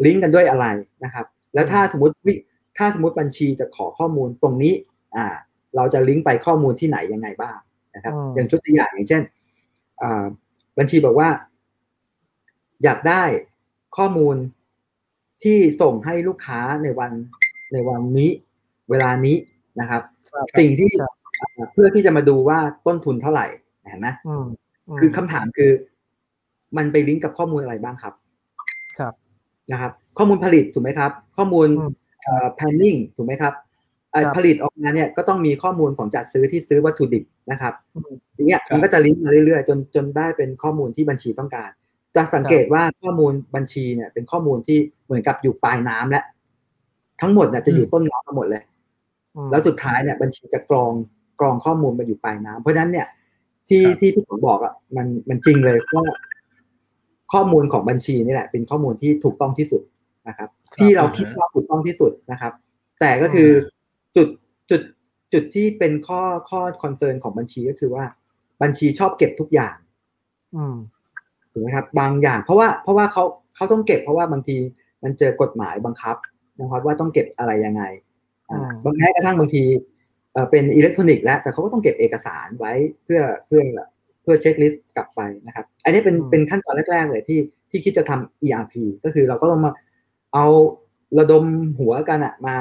[0.05, 0.67] ลิงก์กันด้วยอะไร
[1.05, 2.35] นะครับ แล้วถ้าสมมติวิ
[2.77, 4.75] ถ้าสมมติบัญชีจะขอข้อมูลตรงนี้
[5.17, 5.27] อ่า
[5.77, 7.57] เราจะลิงก์ไปข้อมูลที่ไหนยังไงบ้าง
[7.95, 9.23] นะครับอืมอย่างชุดตัวอย่างอย่างเช่น
[10.03, 10.25] อ่า
[10.79, 11.29] บัญชีบอกว่า
[12.85, 13.23] อยากได้
[13.97, 14.37] ข้อมูล
[15.43, 17.13] ที่ส่งให้ลูกค้าในวัน
[17.73, 18.31] ในวันนี้
[18.91, 19.37] เวลานี้
[19.81, 23.47] นะครับครับสิ่งที่ครับอ่าเพื่อที่จะมาดูว่าต้นทุนเท่าไหร่
[23.91, 24.47] เห็นไหมอืม
[24.95, 25.71] มคือคำถามคือ
[26.77, 28.15] มันไปลิงก์กับข้อมูลอะไรบ้างครับ
[28.99, 29.15] ครับ
[29.73, 31.69] นะครับ ข้อมูลผลิตถูกไหมครับ ข้อมูล
[32.27, 33.53] อืมเอ่อ planning ถูกไหมครับ
[34.13, 41.71] เอ่อครับผลิตออกมาเนี่ยก็ต้องมีข้อมูลของจัดซื้อที่ซื้อวัตถุดิบนะครับอืมอย่างเงี้ยครับมันก็จะลิงก์มาเรื่อยๆ จนจนได้เป็นข้อมูลที่บัญชีต้องการ
[42.17, 46.23] จะสังเกตว่าข้อมูลบัญชีเนี่ย เป็นข้อมูลที่เหมือนกับอยู่ปลายน้ำและ
[47.21, 48.63] ทั้งหมดเนี่ยจะอยู่ต้นน้ำมาหมดเลย
[49.37, 50.93] อืมแล้วสุดท้ายเนี่ยบัญชีจะกรอง
[51.41, 53.07] กรองข้อมูลมาอยู่ปลายน้ำเพราะฉะนั้นเนี่ย
[53.69, 56.05] ที่ครับที่พี่สมบอกอะมันมันจริงเลยว่า
[57.33, 59.83] ข้อมูลของบัญชีนี่แหละ เป็นข้อมูลที่ถูกต้องที่สุด
[60.29, 62.53] นะครับ ที่เราคิดว่าถูกต้องที่สุดนะครับ
[63.01, 63.51] แต่ก็คือ
[64.17, 64.29] จุด
[64.71, 64.83] จุด
[65.33, 68.05] จุดที่เป็นข้อข้อ concern ของบัญชีก็คือว่า
[68.63, 69.77] บัญชีชอบเก็บทุกอย่าง
[70.57, 70.77] อืม
[71.53, 73.25] ถูกไหมครับ บางอย่าง เพราะว่าเพราะว่าเขา
[73.57, 74.57] เขาต้องเก็บเพราะว่าบางที
[75.03, 76.17] มันเจอกฎหมายบังคับ
[76.61, 77.83] นะครับว่าต้องเก็บอะไรยังไง
[78.51, 79.63] อ่าอืมบางแม้กระทั่งบางที
[80.33, 82.73] เอ่อเป็นอิเล็กทรอนิกส์แล้ว แต่เขาก็ต้องเก็บเอกสารไว้
[83.05, 83.63] เพื่อเพื่อ
[84.23, 87.39] เพื่อ checklist กลับไปนะครับ อันนี้เป็นอืมเป็นขั้นตอนแรก ๆ เลยที่
[87.71, 89.73] ที่คิดจะทำ ERP ก็คือเราก็ต้องมา
[90.35, 90.47] เอา
[91.19, 91.45] ระดม
[91.79, 92.57] หัวกันอะมา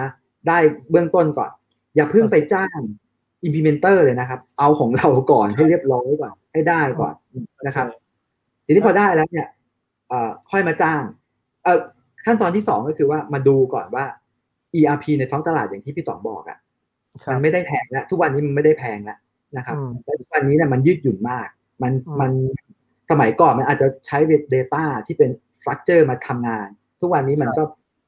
[0.48, 0.58] ได้
[0.90, 1.52] เบื้องต้นก่อน
[1.96, 2.78] อย่าเพิ่งไปจ้าง
[3.46, 7.14] implementer เลยนะครับ เอาของเราก่อนให้เรียบร้อยก่อนให้ได้ก่อน
[7.68, 7.88] นะครับ
[8.66, 9.48] ทีนี้พอได้แล้วเนี่ย
[10.08, 11.02] เอ่อค่อยมาจ้าง
[11.64, 11.80] เอ่อ
[12.26, 14.06] ขั้นตอนที่สองก็คือว่ามาดูก่อนว่า
[14.76, 16.58] ERP ในท้องตลาดอย่างที่พี่ต๋องบอกอะ
[17.24, 19.18] ครัมับนไม่ได้แพงแล้วทุกวันนี้มันไม่ได้แพงแล้ว
[19.58, 21.48] นะครับอืมและทุกวันนี้เนี่ยมันยืดหยุ่นมาก
[21.84, 22.32] มันอืมมัน
[23.12, 24.18] สมัยก่อนมันอาจจะใช้
[24.54, 26.68] Data ที่เป็น structure มาทำงาน
[27.02, 27.64] ทุกวันนี้มันก็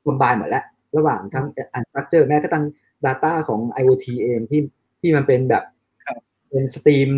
[0.05, 0.63] คอมไบหมดแล้ว
[0.97, 1.45] ระหว่างทั้ง
[1.77, 2.65] unstructured แม้กระทั่ง
[3.05, 4.61] data ของ IoT เองที่
[5.01, 5.63] ที่มันเป็นแบบ
[6.05, 6.17] ครับ
[6.49, 7.09] เป็นสตรีม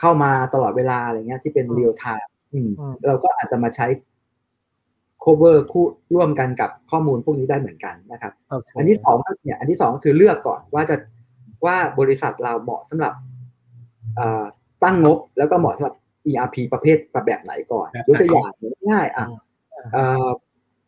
[0.00, 3.86] เข้ามาตลอดเวลาอะไรเงี้ยที่เป็นอืม real time อืมอืมเราก็อาจจะมาใช้
[5.24, 10.96] cover คู่ร่วมกันกับข้อมูลพวกนี้ได้เหมือนกันนะครับโอเคอันที่สองก็เนี่ย อันที่สองก็คือเลือกก่อนว่าจะ
[11.66, 13.12] ว่าบริษัทเราเหมาะสำหรับ
[14.16, 14.44] เอ่อ
[14.84, 15.94] ตั้งงบแล้วก็เหมาะสำหรับ
[16.26, 18.54] ERP ประเภทแบบไหนก่อนแบบไหนยกตัวอย่าง
[18.90, 19.26] ง่ายๆอะ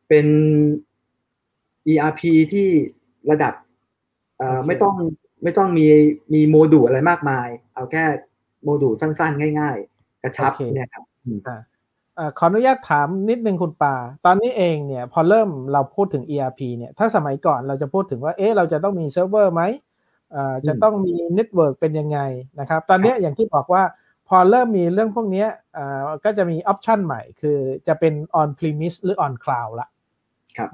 [0.09, 0.27] เอ่อเป็น
[1.93, 2.69] ERP ที่
[3.31, 3.55] ระดับ
[4.39, 4.95] เอ่อโอเคไม่ต้อง
[5.43, 5.87] ไม่ต้องมี
[6.35, 8.05] มีโมดูลอะไรมากมาย เอาแค่
[8.63, 11.39] โมดูลสั้นๆ ง่าย ๆ กระชับเนี่ยครับอืม
[12.17, 13.95] เอ่อขออนุญาตถามนิดนึงคุณปา
[14.27, 19.63] ตอนนี้เองเนี่ยพอเริ่มเราพูดถึง ERP เนี่ย ถ้าสมัยก่อนเราจะพูดถึงว่า เอ๊ะเราจะต้องมีเซิร์ฟเวอร์ไหม
[20.33, 22.19] เอ่อจะต้องมี network เป็นยังไง
[22.61, 23.83] นะครับ ตอนเนี้ยอย่างที่บอกว่า
[24.29, 29.96] พอเริ่มมีเรื่องพวกเนี้ยเอ่อก็จะมี option ใหม่ คือจะเป็น on premise หรือ on cloud ละครับ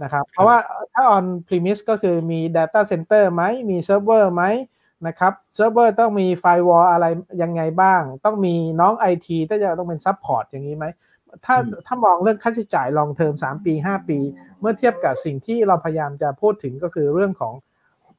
[0.02, 0.56] นะครับเพราะว่า
[0.94, 4.44] ถ้า on premise ก็คือมี data center ไหมมีเซิร์ฟเวอร์ไหม
[5.06, 7.06] นะครับเซิร์ฟเวอร์ต้องมี firewall อะไร
[7.42, 10.86] ยังไงบ้าง ต้องมีน้อง IT ที่จะต้องเป็น support อย่างนี้ไหม
[11.44, 14.18] ถ้าอืมถ้ามองเรื่องค่าใช้จ่าย long term สามปีห้าปี
[14.60, 17.54] เมื่อเทียบกับสิ่งที่เราพยายามจะพูดถึงก็คือเรื่องของ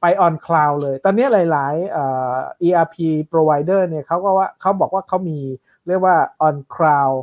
[0.00, 2.32] ไป on cloud เลย ตอนนี้หลายๆเอ่อ
[2.66, 2.96] ERP
[3.32, 5.38] provider เนี่ยเขาก็ว่าเขาบอกว่าเขามี
[5.86, 7.16] เรียกว่า on cloud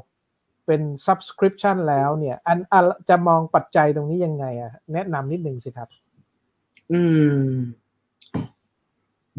[0.66, 5.90] เป็น subscription แล้วเนี่ยอันอันจะมองปัจจัยตรงนี้ยังไงอะแนะนำนิดนึงสิครับ
[6.92, 7.02] อื
[7.36, 7.44] ม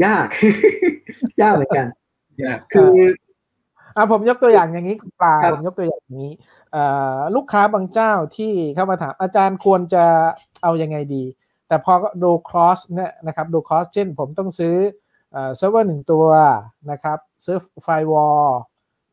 [0.04, 0.28] ยาก
[1.40, 1.86] ยากเหมือนกัน
[2.36, 2.96] เนี่ยคือ
[3.96, 6.32] อะผมยกตัวอย่างอย่างนี้คุณปลาครับผมยกตัวอย่างอย่างนี้
[6.72, 6.84] เอ่
[7.16, 10.04] อลูกค้าบางเจ้าที่เข้ามาถามอาจารย์ควรจะ
[10.62, 11.24] เอายังไงดี
[11.68, 14.74] แต่พอดูครอสเนี่ยนะครับดูครอสเช่นผมต้องซื้อ
[15.32, 16.26] เอ่อเซิร์ฟเวอร์หนึ่งตัว
[16.90, 18.44] นะครับซื้อ firewall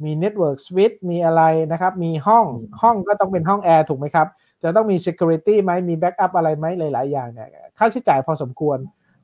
[0.04, 2.46] มี network switch มีอะไรนะครับ มีห้อง
[2.82, 4.28] ห้องก็ต้องเป็นห้องแอร์ถูกไหมครับ
[4.64, 8.78] จะต้องมี Security ไหมมี backup อะไรไหมหลาย ๆ อย่างเนี่ยค่าใช้จ่ายพอสมควร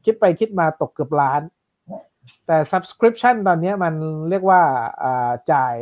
[0.05, 1.41] คิดไปคิดมาตกเกือบล้าน
[2.47, 3.93] แต่ subscription ตอนนี้มัน
[4.29, 4.61] เรียกว่า
[5.03, 5.75] อ่าจ่าย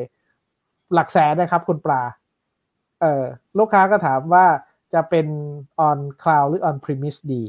[0.94, 2.02] หลักแสนนะครับคุณปลา
[3.02, 3.24] เออ
[3.60, 4.46] ลูกค้าก็ถามว่า
[4.94, 5.28] จะเป็น
[5.88, 7.44] on cloud หรือ on premise ดี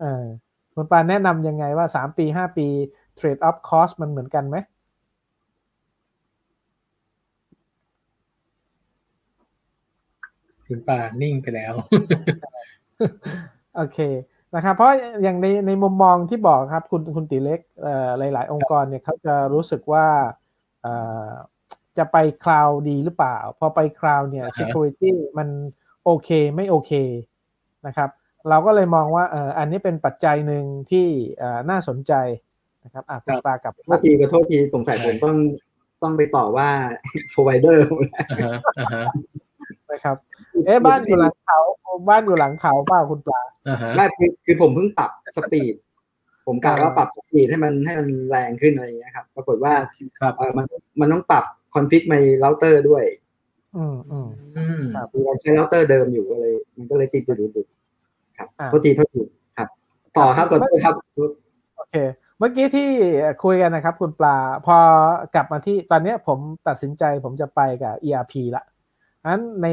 [0.00, 0.24] เออ
[0.74, 2.66] คุณปลาแนะนำยังไงว่า 3 ปี 5 ปี
[3.18, 4.56] trade off cost มันเหมือนกันไหม
[10.72, 11.74] คุณป่านิ่งไปแล้ว
[13.76, 13.98] โอเค
[14.54, 14.90] นะครับ เพราะ
[15.22, 20.06] อย่างในในมุมมองที่บอกครับคุณคุณติเล็กเอ่อหลาย ๆ องค์กรเนี่ยเขาจะรู้สึกว่า
[20.82, 20.94] เอ่
[21.26, 21.28] อ
[21.98, 25.48] จะไป cloud ดีหรือเปล่า พอไป cloud เนี่ยอ่าฮะ security มัน
[26.04, 26.92] โอเคไม่โอเค
[27.86, 28.10] นะครับ
[28.48, 31.06] เราก็เลยมองว่าเอ่ออันนี้เป็นปัจจัยหนึ่งที่
[31.38, 32.12] เอ่อน่าสนใจ
[32.84, 35.36] นะครับอะคุณปลากลับโทษทีก็โทษทีสงสัยผมต้อง
[36.02, 36.68] ต้องไปต่อว่า
[37.34, 37.78] provider
[38.30, 39.04] อ่าฮะอ่าฮะ
[39.90, 40.16] นะครับ
[40.66, 41.58] เอ๊ะบ้านอยู่หลังเขา
[42.08, 45.74] บ้านอยู่หลังเขาเปล่าคุณปลาอ่าฮะไม่คือคือผมเพิ่งปรับ speed
[46.46, 49.74] ผมกะว่าปรับ speed ให้มันให้มันแรงขึ้นอะไรอย่างเงี้ยครับ ปรากฏว่า
[50.20, 50.66] ครับเออมัน
[51.00, 53.04] มันต้องปรับ config ในเราเตอร์ด้วย
[53.76, 59.22] อืมอืมอืมครับคือเราใช้เราเตอร์เดิมอยู่ก็เลย มันก็เลยติดจุดดุดๆครับอ่าโทษทีโทษที
[59.56, 59.68] ครับ
[60.16, 60.94] ต่อครับขอโทษครับ
[61.76, 61.94] โอเค
[62.38, 62.88] เมื่อกี้ที่
[63.44, 64.36] คุยกันนะครับ คุณปลา
[64.66, 64.76] พอ
[65.34, 66.38] กลับมาที่ตอนเนี้ยผม
[66.68, 68.64] ตัดสินใจผมจะไปกับ ERP ละ
[69.26, 69.68] นั้นใน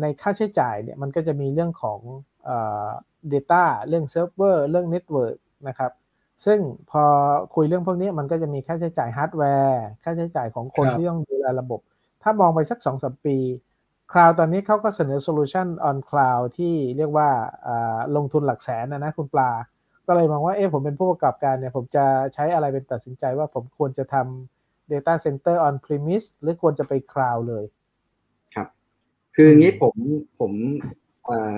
[0.00, 2.00] ในค่าใช้จ่ายเนี่ยมันก็จะมีเรื่องของ
[2.44, 2.88] เอ่อ
[3.32, 5.36] data เรื่องเซิร์ฟเวอร์เรื่อง network
[5.68, 5.92] นะครับ
[6.44, 6.58] ซึ่ง
[6.90, 7.04] พอ
[7.54, 11.80] คุยเรื่องพวกนี้มันก็จะมีค่าใช้จ่ายฮาร์ดแวร์ค่าใช้จ่ายของคนครับที่ต้องดูแลระบบ
[12.22, 13.38] ถ้ามองไปสักสองสามปี
[14.12, 17.28] cloud ตอนนี้เขาก็เสนอ solution on cloud ที่เรียกว่า
[17.66, 19.50] อ่าลงทุนหลักแสนนะนะคุณปลา
[20.06, 27.64] ก็เลยมองว่าเอ๊ะผมเป็นผู้ประกอบการเนี่ย ผมจะใช้อะไรเป็นตัดสินใจว่าผมควรจะทำ data center on premise หรือควรจะไป cloud เลย
[29.36, 29.94] คืออย่างนี้ผม
[30.38, 30.52] ผม
[31.24, 31.56] เอ่อ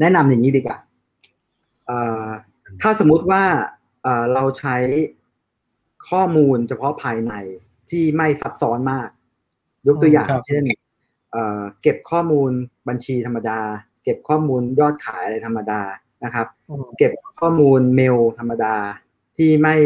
[0.00, 0.78] แนะนำอย่างนี้ดีกว่า
[1.86, 2.26] เอ่อ
[2.80, 3.44] ถ้าสมมุติว่า
[4.02, 4.76] เอ่อเราใช้
[6.08, 7.32] ข้อมูลเฉพาะภายใน
[7.90, 9.08] ที่ไม่ซับซ้อนมาก
[9.86, 10.64] ยกตัวอย่างครับเช่น
[11.32, 12.50] เอ่อเก็บข้อมูล
[12.88, 13.60] บัญชีธรรมดา
[14.04, 15.80] เก็บข้อมูลยอดขายอะไรธรรมดา
[16.24, 18.76] นะครับอืมเก็บข้อมูลเมลธรรมดา
[19.36, 19.76] ที่ไม่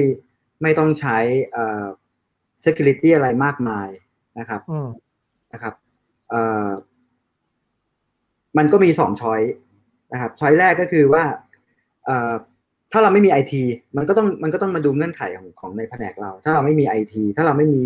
[0.62, 1.18] ไม่ต้องใช้
[1.52, 1.84] เอ่อ
[2.64, 3.88] security อะไรมากมาย
[4.38, 4.88] นะครับอืม
[5.52, 5.74] นะครับ
[6.30, 6.68] เอ่อ
[8.56, 9.40] มันก็มีสอง choice
[10.12, 11.24] นะครับ choice แรกก็คือว่า
[12.92, 13.62] ถ้าเราไม่มีไอที
[13.96, 17.84] มันก็ต้องมันก็ต้องมาดูเงื่อนไขของของในแผนกเรา ถ้าเราไม่มีไอทีถ้าเราไม่มี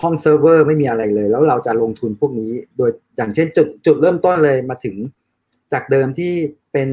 [0.00, 4.96] ห้องเซิร์ฟเวอร์ไม่มีอะไรเลย แล้วเราจะลงทุนพวกนี้ โดยอย่างเช่นจุดจุดเริ่มต้นเลยมาถึง
[5.72, 6.32] จากเดิมที่
[6.72, 6.90] เป็น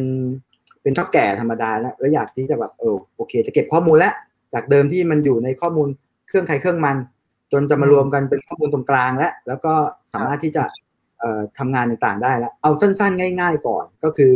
[0.81, 4.13] เป็นเถ้าแก่ธรรมดาแล้วแล้วอยากที่จะแบบเออโอเค จะเก็บข้อมูลแล้ว
[4.53, 5.87] จากเดิมที่มันอยู่ในข้อมูล
[6.27, 6.97] เครื่องใครเครื่องมัน
[7.51, 9.73] จนจะมารวมกันเป็นข้อมูลตรงกลางแล้วแล้วก็
[10.13, 10.63] สามารถที่จะ
[11.57, 14.31] ทำงานต่างๆได้แล้ว เอาสั้นๆ ง่าย ๆ ก่อน ก็คือ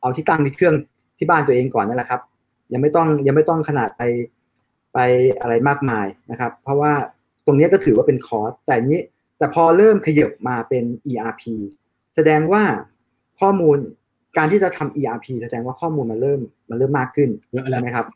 [0.00, 0.74] เอาที่ตั้งที่เครื่อง
[1.18, 2.20] ที่บ้านตัวเองก่อนนั่นแหละครับ
[2.72, 4.02] ยังไม่ต้องยังไม่ต้องขนาดไป
[4.94, 4.98] ไป
[5.40, 6.92] อะไรมากมายนะครับ เพราะว่า
[7.46, 9.00] ตรงนี้ก็ถือว่าเป็นคอร์สแต่นี้
[9.38, 11.42] แต่พอเริ่มขยับมาเป็น ERP
[12.14, 12.62] แสดงว่า
[13.40, 13.78] ข้อมูล
[14.36, 18.06] การที่จะทำ ERP แสดงว่าข้อมูลมันเริ่มมันเริ่มมากขึ้นเยอะแล้วใช่ไหมครับ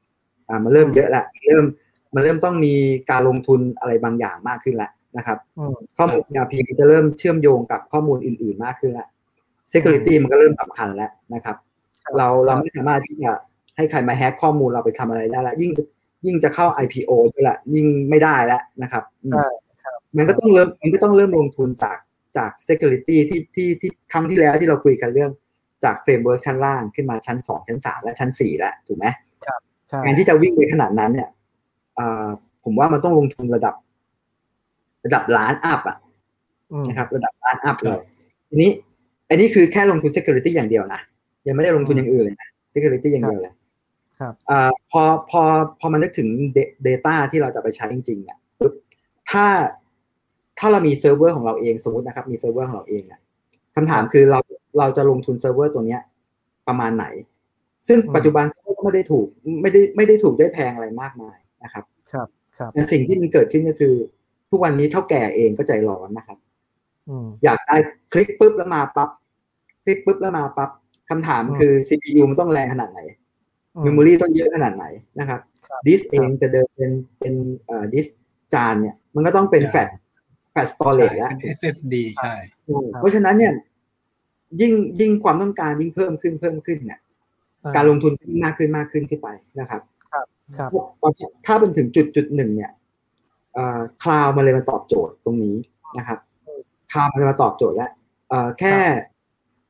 [0.49, 1.65] อ่ามันเริ่มเยอะแล้วเริ่ม
[2.15, 2.75] มันเริ่มต้องมี
[3.11, 9.09] การลงทุนอะไรบางอย่างมากขึ้นแล้ว นะครับอืมข้อมูล ERP จะเริ่มเชื่อมโยงกับข้อมูลอื่น ๆ มากขึ้นแล้ว
[9.73, 11.57] Security มันก็เริ่มสำคัญแล้วนะครับ
[12.03, 13.31] ครับ เราเราไม่สามารถที่จะ
[13.77, 15.71] ให้ใครมาแฮกข้อมูลเราไปทำอะไรได้ละยิ่ง
[16.27, 19.47] ยิ่งจะเข้า IPO ด้วยละยิ่งไม่ได้แล้วนะครับอืมใช่
[20.17, 21.99] มันก็ต้องเริ่มมันก็ต้องเริ่มลงทุนจาก
[22.37, 25.31] จาก security ที่ที่ที่ครั้งที่แล้วที่เราคุยกันเรื่อง
[25.85, 29.07] จาก framework ชั้นล่างขึ้นมาชั้นสองชั้นสามและชั้นสี่แล้วถูกไหม
[29.89, 31.29] ใช่การที่จะวิ่งไปขนาดนั้นเนี่ย
[31.99, 32.29] อ่า
[32.65, 33.75] ผมว่ามันต้องลงทุนระดับ
[35.05, 35.97] ระดับล้าน up อะ
[36.73, 38.01] อืมนะครับ ระดับล้าน up เลย
[38.49, 38.71] ทีนี้
[39.29, 41.01] อันนี้คือแค่ลงทุน security อย่างเดียวนะ
[41.47, 43.55] ยังไม่ได้ลงทุนอย่างอื่นเลยนะ security อย่างเดียวเลย
[44.21, 45.43] ครับอ่าพอพอ
[45.81, 48.73] พอมันนึกถึง da- data ที่เราจะไปใช้จริงๆเนี่ยปุ๊บ
[49.31, 49.47] ถ้า
[50.59, 53.21] ถ้าเรามีเซิร์ฟเวอร์ของเราเองสมมตินะครับ มีเซิร์ฟเวอร์ของเราเองอะ
[53.75, 54.41] คำถามคือเรา
[54.79, 56.01] เราจะลงทุนเซิร์ฟเวอร์ตัวเนี้ย
[56.69, 57.07] ประมาณไหน
[57.87, 59.27] ซึ่งอืมปัจจุบันเซิร์ฟเวอร์ก็ไม่ได้ถูก
[59.63, 63.95] ไม่ได้ไม่ได้ถูกได้แพงอะไรมากมายนะครับ ครับครับแต่สิ่งที่มันเกิดขึ้นก็คือ
[64.55, 66.39] ทุกวันนี้เถ้าแก่เองก็ใจร้อนนะครับ
[67.09, 67.77] อืมอยากได้
[68.13, 69.11] คลิกปุ๊บแล้วมาปั๊บ
[69.85, 70.71] คลิกปุ๊บแล้วมาปั๊บ
[71.11, 73.01] คำถามอืมคือ CPU มันต้องแรงขนาดไหน
[73.77, 74.85] อื memory ต้องเยอะขนาดไหน
[75.19, 77.35] นะครับครับดิสเองจะเดินเป็นเป็น
[77.67, 78.07] เอ่อดิส
[78.55, 79.89] จานเนี่ย มันก็ต้องเป็นใช่แฟลช
[80.53, 82.37] แฟลชสตอเรจแล้วเป็น SSD ใช่
[82.99, 83.53] เพราะฉะนั้นเนี่ย
[84.61, 87.01] ยิ่งยิ่งความต้องการยิ่งเพิ่มขึ้นเพิ่มขึ้นเนี่ย
[87.65, 89.29] อ่การลงทุนก็ยิ่งมากขึ้นมากขึ้นขึ้นไป
[89.61, 90.15] นะครับ ค
[90.61, 90.71] รับ
[91.47, 92.71] ถ้าเป็นถึงจุดจุดหนึ่งเนี่ย
[94.03, 95.57] คลาวมันเลยมาตอบโจทย์ตรงนี้
[95.99, 96.19] นะครับ
[96.93, 97.91] คลาวมันเลยมาตอบโจทย์แล้ว
[98.29, 98.77] เอ่อแค่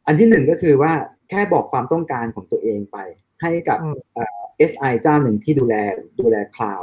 [0.07, 0.93] อันที่หนึ่งก็คือว่า
[1.31, 2.99] แค่บอกความต้องการของตัวเองไป
[3.43, 5.75] ให้กับอืมเอ่อ SI เจ้าหนึ่งที่ดูแล
[6.21, 6.81] ดูแลคลาว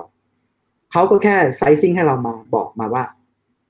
[0.91, 3.03] เขาก็แค่ไซซิ่งให้เรามาบอกมาว่า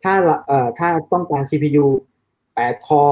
[0.03, 1.85] ถ้าเราเอ่อถ้าต้องการ CPU
[2.35, 3.03] 8คอ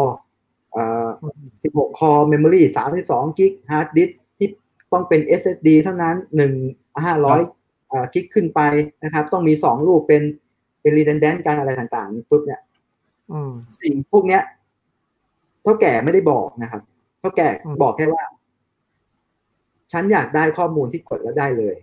[0.71, 2.61] เอ่ออืม16คอ Memory
[2.99, 4.47] 32กิก Hard Disk ที่
[4.91, 7.41] ต้องเป็น SSD เท่านั้น 1 500เอ่อ
[8.13, 8.61] กิกขึ้นไป
[9.03, 10.21] นะครับ ต้องมี2ลูกเป็น
[10.81, 12.61] เป็น redundant การอะไรต่างๆนี่ปุ๊บเนี่ย
[13.31, 14.41] อืมสิ่งพวกเนี้ย
[15.63, 16.81] เท่าแก่ไม่ได้บอกนะครับ
[17.19, 18.23] เท่าแก่อืมบอกแค่ว่า
[19.91, 21.75] ฉันอยากได้ข้อมูลที่กดแล้วได้เลย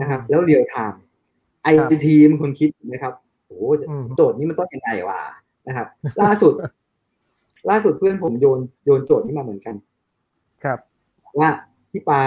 [0.00, 1.00] นะครับอืมแล้วเรียลไทม์
[1.62, 3.12] ไอครับทีมันคนคิดนะครับ
[3.46, 5.20] โอ้โหอืมโจทย์นี้มันต้องยังไงวะ
[5.66, 5.86] นะครับ
[6.22, 6.54] ล่าสุด
[7.70, 9.74] ล่าสุดเพื่อนผมโยนโยนโจทย์นี้มาเหมือนกัน
[10.64, 10.78] ครับ
[11.40, 11.50] ว่า
[11.90, 12.20] พี่ปา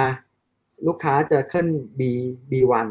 [0.87, 1.65] ลูกค้าจะขึ้น
[1.99, 2.01] B
[2.51, 2.87] B1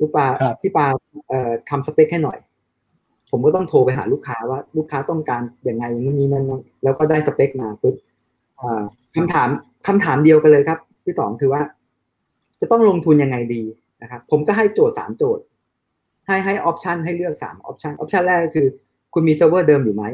[0.00, 0.86] ลูกปาครับพี่ปา
[1.28, 2.38] เอ่อทำสเปคให้หน่อย
[3.30, 7.94] ผมก็ต้องโทรไปหาลูกค้าว่าลูกค้าต้องการอย่างไงอย่างนี้นั่นนั่นแล้วก็ได้สเปคมาปุ๊บ
[8.62, 8.82] อ่า
[9.16, 9.48] คำถาม
[9.86, 11.62] คำถามเดียวกันเลยครับพี่ต๋องคือว่า
[12.60, 13.62] จะต้องลงทุนยังไงดี
[14.02, 15.44] นะครับ ผมก็ให้โจทย์สามโจทย์
[16.26, 18.66] ให้ให้ option ให้เลือกสาม option option แรกก็คือ
[19.14, 20.04] คุณมีเซิร์ฟเวอร์เดิมอยู่ไหม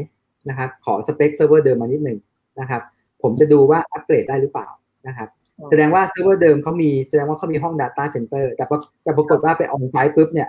[0.49, 2.19] นะครับ ขอสเปคเซิร์ฟเวอร์เดิมมานิดหนึ่ง
[2.61, 2.83] นะครับ
[3.23, 4.69] ผมจะดูว่าอัปเกรดได้หรือเปล่า
[5.07, 5.29] นะครับ
[5.71, 10.49] แสดงว่าเซิร์ฟเวอร์เดิมเขามีแสดงว่าเขามีห้อง Data Center แต่ปรากแต่ปรากฏว่าไป onsite ปุ๊บเนี่ย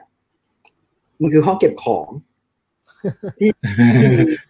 [1.21, 2.09] มันคือห้องเก็บของ
[3.39, 3.49] ที่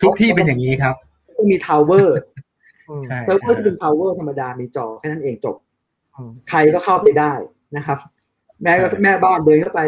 [0.01, 0.95] ทุกที่เป็นอย่างนี้ครับ
[1.35, 2.17] ที่มี tower
[2.89, 5.55] อืมใช่เซิร์ฟเวอร์ที่เป็น tower ธรรมดามีจอแค่นั้นเองจบ
[6.15, 7.33] อืมใครก็เข้าไปได้
[7.77, 7.97] นะครับ
[8.61, 9.81] แม่ก็ใช่แม่บ้านเดินเข้าไป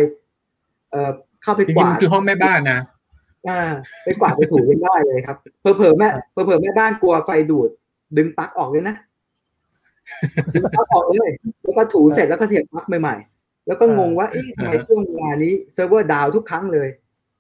[0.92, 1.12] เอ่อ
[1.44, 2.80] เข้าไปจริงๆว่ามันคือห้องแม่บ้านนะ
[3.48, 3.60] อ่า
[4.04, 7.70] ไปกวาดไปถูกันได้เลยครับเผลอๆแม่เผลอๆแม่บ้านกลัวไฟดูด
[8.18, 8.96] ดึงปลั๊กออกเลยนะ
[10.54, 11.32] ดึงปลั๊กออกเลย
[11.64, 16.90] แล้วก็ถูเสร็จแล้วก็เสียบปลั๊กใหม่ๆ แล้วก็งงว่าเอ๊ะทำไมช่วงเวลานี้เซิร์ฟเวอร์ down ทุกครั้งเลย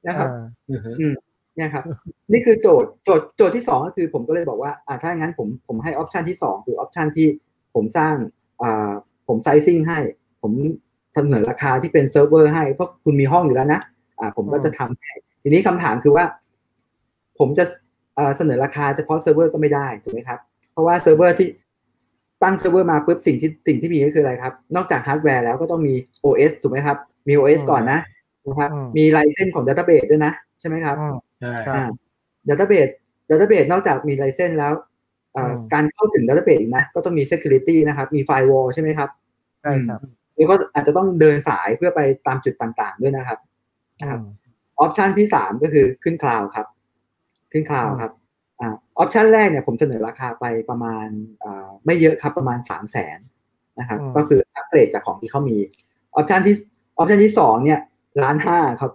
[0.07, 0.27] นะครับ
[0.69, 1.13] อ่า
[1.55, 1.83] เนี่ยครับ
[2.31, 7.27] นี่คือโจทย์โจทย์โจทย์ที่สองก็คือ ผมก็เลยบอกว่าอ่าถ้าอย่างนั้นผมผมให้ option ที่สองคือ option ที่
[7.75, 8.15] ผมสร้าง
[8.61, 8.91] อ่า
[9.27, 9.99] ผม sizing ให้
[10.41, 10.51] ผม
[11.13, 13.81] เสนอราคาที่เป็นเซิร์ฟเวอร์ให้เพราะคุณมีห้องอยู่แล้วนะ
[14.19, 15.11] อ่า ผมก็จะทำให้
[15.43, 16.25] ทีนี้คำถามคือว่า
[17.39, 17.65] ผมจะ
[18.15, 20.39] เอ่อเสนอราคาเฉพาะเซิร์ฟเวอร์ก็ไม่ได้ถูกไหมครับ
[20.71, 21.47] เพราะว่าเซิร์ฟเวอร์ที่
[22.43, 25.93] ตั้งเซิร์ฟเวอร์มาปุ๊บสิ่งที่สิ่งที่มีก็คืออะไรครับ นอกจากฮาร์ดแวร์แล้วก็ต้องมี
[26.25, 27.99] OS ถูกไหมครับ มี OS อืมก่อนนะ
[28.47, 31.83] นะครับอืมมี license ของ database ด้วยนะ ใช่ไหมครับอืมใช่ครับอ่า
[32.47, 32.87] database
[33.29, 34.73] database นอกจากมี license แล้ว
[35.35, 39.09] อ่าอืมการเข้าถึง database อีกนะ ก็ต้องมี security นะครับ มี firewall ใช่ไหมครับ
[39.61, 39.99] ใช่ครับ
[40.35, 43.39] แล้วก็อาจจะต้องเดินสายเพื่อไปตามจุดต่างๆ ด้วยนะครับ
[44.09, 44.33] ครับอืม
[44.79, 46.67] option ที่สามก็คือขึ้น cloud ครับ
[47.51, 48.11] ขึ้น cloud อืมครับ
[48.59, 51.07] อ่า option แรกเนี่ยผมเสนอราคาไปประมาณ
[51.43, 53.19] อ่า ไม่เยอะครับประมาณสามแสน
[53.79, 55.57] นะครับ ก็คืออัปเกรดจากของที่เขามี
[56.15, 56.55] option ที่
[56.97, 57.79] option ที่สองเนี่ย
[58.23, 58.91] ล้านห้าครับ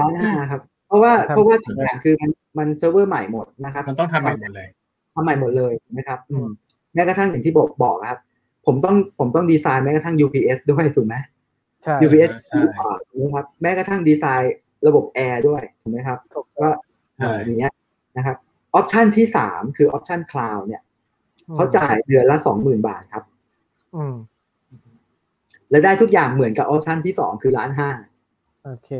[0.00, 4.68] ล้านห้าครับ เพราะว่าครับเพราะว่าทุกอย่างคือมันมันเซิร์ฟเวอร์ใหม่หมดนะครับ มันต้องทำใหม่หมดเลย
[5.14, 6.48] ทำใหม่หมดเลยนะครับอืม
[6.94, 8.20] แม้กระทั่งอย่างที่บอกบอกครับ
[8.66, 11.14] ผมต้องผมต้องดีไซน์แม้กระทั่ง UPS ด้วยถูกไหม
[11.84, 14.54] ใช่ UPS ใช่อ่าถูกไหมครับแม้กระทั่งดีไซน์
[14.86, 16.68] ระบบแอร์ด้วยถูกไหมครับถูกก็
[17.16, 17.72] ใช่อย่างเงี้ย
[18.16, 18.36] นะครับ
[18.74, 20.82] option ที่สามคือ option cloud เนี่ย
[21.52, 23.24] เขาจ่ายเดือนละสองหมื่นบาทครับ
[23.96, 24.14] อืม
[25.70, 27.88] และได้ทุกอย่างเหมือนกับ option ที่สองคือล้านห้า
[28.64, 28.90] โอเค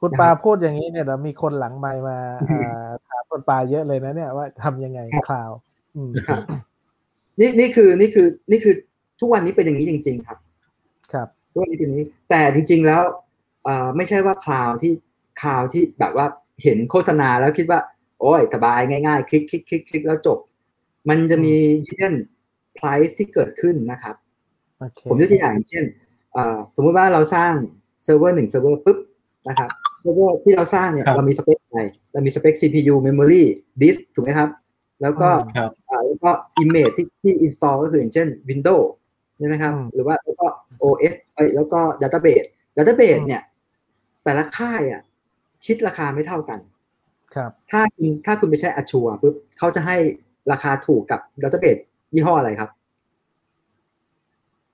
[0.00, 5.50] คุณนะครับปาพูดอย่างนี้เนี่ยเดี๋ยวมีคนหลังไมค์มาเอ่อถามคุณปาเยอะเลยนะเนี่ยว่าทำยังไงครับ cloud
[5.96, 6.42] อืมครับ
[7.40, 8.74] นี่นี่คือนี่คือ นี่คือ
[9.20, 10.38] ทุกวันนี้เป็นอย่างนี้จริง ๆ ครับ
[11.12, 13.02] ครับทุกวันนี้เป็นอย่างนี้ แต่จริง ๆแล้ว
[13.64, 14.92] เอ่อไม่ใช่ว่า cloud ที่
[15.42, 16.26] cloud ที่แบบว่า
[16.62, 17.80] เห็นโฆษณาแล้วคิดว่า
[18.20, 20.38] โอ้ยสบายง่ายๆ คลิกคลิกคลิกคลิกแล้วจบ
[21.08, 21.54] มันจะมี
[21.86, 22.14] hidden
[22.78, 24.16] price ที่เกิดขึ้นนะครับ
[24.78, 25.84] โอเคผมยกตัวอย่างเช่น
[26.32, 27.52] เอ่อสมมุติว่าเราสร้าง
[28.04, 28.98] เซิร์ฟเวอร์หนึ่งเซิร์ฟเวอร์ปุ๊บ
[29.48, 33.42] นะครับเซิร์ฟเวอร์ที่เราสร้างเนี่ยครับเรามีสเปคอะไรเรามีสเปค CPU memory
[33.82, 34.48] disk ถูกไหมครับ
[35.02, 36.30] แล้วก็ครับอ่าแล้วก็
[36.62, 38.86] image ที่ที่ install ก็คืออย่างเช่น Windows
[39.38, 40.46] ใช่ไหมครับอืมหรือว่าแล้วก็
[40.82, 43.42] OS เอ้ยแล้วก็ database database เนี่ย
[44.24, 45.02] แต่ละค่ายอะ
[45.66, 46.60] คิดราคาไม่เท่ากัน
[47.34, 49.96] ครับ ถ้าคุณถ้าคุณไปใช้ Azure ปุ๊บเขาจะให้
[50.52, 51.80] ราคาถูกกับ database
[52.14, 52.70] ยี่ห้ออะไรครับ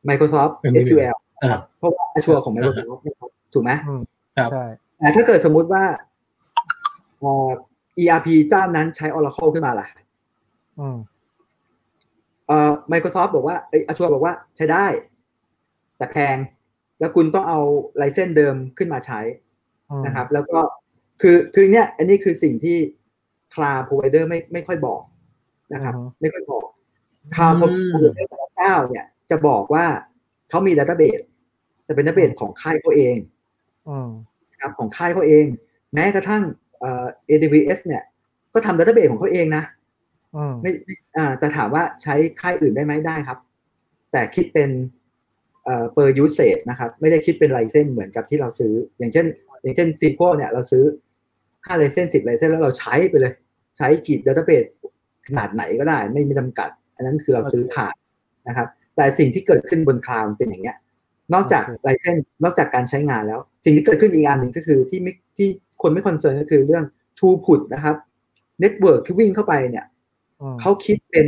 [0.08, 4.02] Microsoft เป็นไม่มี SQL อ่าเพราะว่า Azure ของ Microsoft นะครับถูกไหมอืม
[4.38, 4.64] ครับใช่
[4.98, 5.84] แต่ถ้าเกิดสมมุติว่า
[7.20, 7.48] เอ่อ
[7.98, 9.86] ERP เจ้านั้นใช้ Oracle ขึ้นมาล่ะ
[10.80, 10.96] อืม
[12.46, 14.86] เอ่อ Microsoft บอกว่าเอ้ย Azure บอกว่าใช้ได้
[15.96, 16.36] แต่แพง
[16.98, 17.60] แล้วคุณต้องเอา
[17.96, 19.20] ไลเซนส์เดิมขึ้นมาใช้
[19.90, 20.58] อืมนะครับ แล้วก็
[21.20, 22.78] คือคือเนี่ยอันนี้คือสิ่งที่
[23.54, 25.00] Cloud Provider ไม่ไม่ค่อยบอก
[25.72, 26.66] นะครับ ไม่ค่อยบอก
[27.34, 29.86] Cloud อืม Provider แต่ละเจ้าเนี่ยจะบอกว่า
[30.48, 31.24] เขามี Database
[31.84, 33.16] แต่เป็น Database ของค่ายเขาเอง
[33.88, 34.08] อืม
[34.52, 35.44] นะครับของค่ายเขาเอง
[35.94, 36.42] แม้กระทั่ง
[36.80, 38.02] เอ่อ AWS เนี่ย
[38.54, 39.64] ก็ทำ database ของเขาเองนะ
[40.36, 43.38] อืมไม่ไม่อ่าแต่ถามว่าใช้ค่ายอื่นได้ไหมได้ครับ
[44.12, 44.70] แต่คิดเป็น
[45.64, 49.26] เอ่อ per usage นะครับ ไม่ได้คิดเป็น license เหมือนกับที่เราซื้อ อย่างเช่น
[49.62, 50.84] อย่างเช่น SQL เนี่ยเราซื้อ
[51.32, 53.32] 5 license 10 license แล้วเราใช้ไปเลย
[53.76, 54.64] ใช้กี่ database
[55.26, 57.94] ขนาดไหนก็ได้ไม่มีจำกัด อันนั้นคือเราซื้อขาด
[58.48, 60.76] นะครับ แต่สิ่งที่เกิดขึ้นบน cloud เป็นอย่างเงี้ย
[61.34, 65.48] นอกจาก license นอกจากการใช้งานแล้ว สิ่งที่เกิดขึ้นอีกอันหนึ่งก็คือที่ไม่ที่
[65.82, 66.84] คนไม่คอนเซิร์นก็คือเรื่อง
[67.18, 67.96] t ูพุตนะครับ
[68.60, 69.84] เน็ตเวิร์กที่วิ่งเข้าไปเนี่ย
[70.40, 71.26] อืมเขาคิดเป็น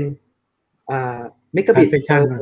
[0.91, 1.21] อ่า
[1.55, 2.41] เมกะบิต Transaction มา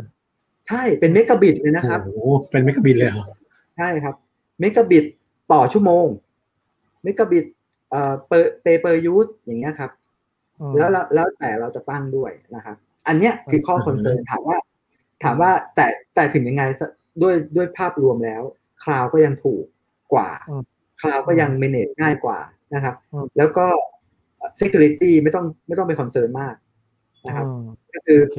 [0.68, 2.18] ใช่เป็นเมกะบิตเลยนะครับโอ้โห
[2.50, 3.26] เป็นเมกะบิตเลยเหรอ
[3.76, 4.14] ใช่ครับ
[4.60, 5.04] เมกะบิต
[5.52, 6.06] ต่อชั่วโมง
[7.02, 7.44] เมกะบิต
[7.90, 10.01] เอ่อ per per use อย่างเงี้ยครับอืม
[10.76, 12.76] แล้วแล้วแล้วแต่เราจะตั้งด้วยนะครับ
[13.08, 14.56] อันเนี้ยคือข้อ concern ถามว่า
[15.24, 16.88] ถามว่าแต่แต่ถึงยังไงซะ
[17.22, 18.42] ด้วยด้วยภาพรวมแล้ว
[18.84, 19.64] cloud ก็ยังถูก
[20.14, 20.62] กว่าอืม
[21.00, 22.38] cloud ก็ยัง manage ง่ายกว่า
[22.74, 23.66] นะครับอืมแล้วก็
[24.60, 26.54] security ไม่ต้องไม่ต้องไป concern มาก
[27.26, 28.38] นะครับอืมก็คือโอเค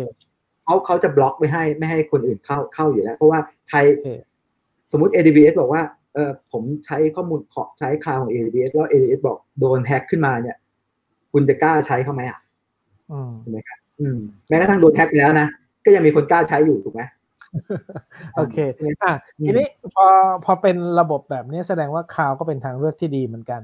[0.66, 4.10] เขาเขาจะบล็อกไม่ให้ไม่ให้คนอื่นเข้าเข้าอยู่แล้ว เพราะว่าใครโอเค
[4.92, 5.82] สมมุติ AWS บอกว่า
[6.14, 10.58] เออผมใช้ข้อมูลขอใช้ cloud ของ AWS แล้ว AWS บอกโดนแฮ็กขึ้นมาเนี่ย
[11.34, 12.40] คุณจะกล้าใช้เขาไหมอะ
[13.12, 14.18] อืมถูกไหมครับอืม
[14.50, 15.48] แม้กระทั่งโดนแฮ็กไปแล้วนะ
[15.86, 17.02] ก็ยังมีคนกล้าใช้อยู่ถูกไหม
[18.36, 18.58] โอเค
[19.04, 19.14] อะ
[19.46, 20.06] ทีนี้พอ
[20.46, 23.62] พอเป็นระบบแบบนี้แสดงว่าคลาวก็เป็นทางเลือกที่ดีเหมือนกัน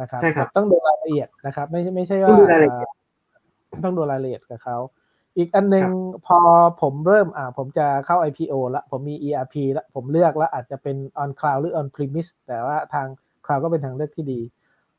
[0.00, 2.90] นะครับใช่ครับต้องดูรายละเอียดนะครับ ไม่ไม่ใช่ว่าต้องดูรายละเอียด
[3.72, 4.78] อ่าต้องดูรายละเอียดกับเขา
[5.36, 5.84] อีกอันหนึ่ง
[6.26, 6.38] พอ
[6.82, 13.06] ผมเริ่มอ่าผมจะเข้า IPO ละผมมี ERP ละผมเลือกแล้วอาจจะเป็น on cloud หรือ on premise แต่ว่าทาง
[13.44, 14.40] cloud ก็เป็นทางเลือกที่ดี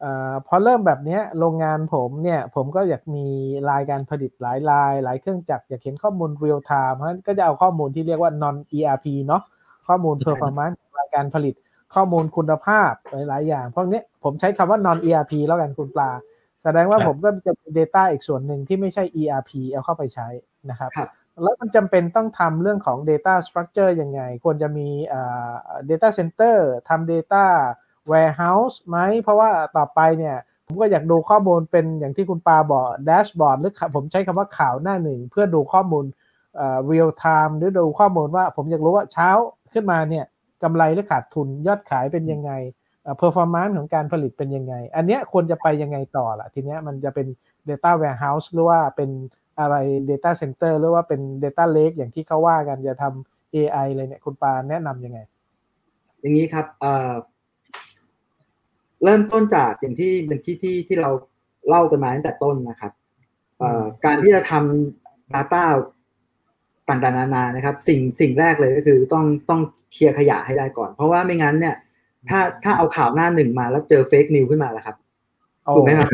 [0.03, 3.25] อาพอเริ่มแบบเนี้ยโรงงานผมเนี่ย ผมก็อยากมี
[3.69, 9.41] ลายการผลิตหลายลาย หลายเครื่องจักรอยากเห็นข้อมูล real time เพราะฉะนั้นก็จะเอาข้อมูลที่เรียกว่า non ERP เนาะ
[9.87, 11.55] ข้อมูล performance รายการผลิต
[11.95, 16.11] ข้อมูลคุณภาพหลาย ๆ อย่างพวกเนี้ยผมใช้คำว่า non ERP แล้วกันคุณปลา
[16.63, 20.27] แสดงว่าครับผมก็จะมี Data อีกส่วนหนึ่งที่ไม่ใช่ ERP เอาเข้าไปใช้
[20.69, 21.09] นะครับครับ
[21.43, 25.53] แล้วมันจำเป็นต้องทำเรื่องของ Data Structure ยังไง ควรจะมีอ่า
[25.89, 26.55] Data Center
[26.89, 27.43] ทำ Data
[28.11, 30.35] Warehouse ไหม เพราะว่าต่อไปเนี่ย
[30.65, 36.05] ผมก็อยากดูข้อมูลเป็นอย่างที่คุณปาบอกแดชบอร์ดหรือผมใช้คำว่าข่าวหน้าหนึ่ง เพื่อดูข้อมูล
[36.55, 39.29] เอ่อ real time หรือดูข้อมูลว่าผมอยากรู้ว่าเช้า
[39.73, 40.25] ขึ้นมาเนี่ย
[40.63, 42.51] กำไรหรือขาดทุนยอดขายเป็นยังไง
[43.03, 47.27] เอ่อ performance ของการผลิตเป็นยังไง อันเนี้ยควรจะไปยังไงต่อล่ะทีเนี้ยมันจะเป็น
[47.69, 49.09] data warehouse หรือว่าเป็น
[49.59, 49.75] อะไร
[50.09, 55.19] data center หรือว่าเป็น data lake อย่างที่เขาว่ากันจะทำ AI เลยเนี่ยคุณปาแนะนำยังไง
[56.19, 56.65] อย่างนี้ครับ
[59.01, 61.11] เอ่อเริ่มต้นจากอย่างที่เป็นที่ที่ที่เรา
[61.67, 62.91] เล่ากันมาตั้งแต่ต้นนะครับ
[63.59, 65.63] เอ่อการที่จะทำ Data
[66.89, 71.75] ต่างๆนานานะครับ สิ่งสิ่งแรกเลยก็คือต้องต้องเคลียร์ขยะให้ได้ก่อน เพราะว่าไม่งั้นเนี่ย
[72.29, 74.95] ถ้าถ้าเอาข่าวหน้าหนึ่งมาแล้วเจอเฟกนิวขึ้นมาแล้วครับ
[75.75, 76.09] ถูกไหมครับ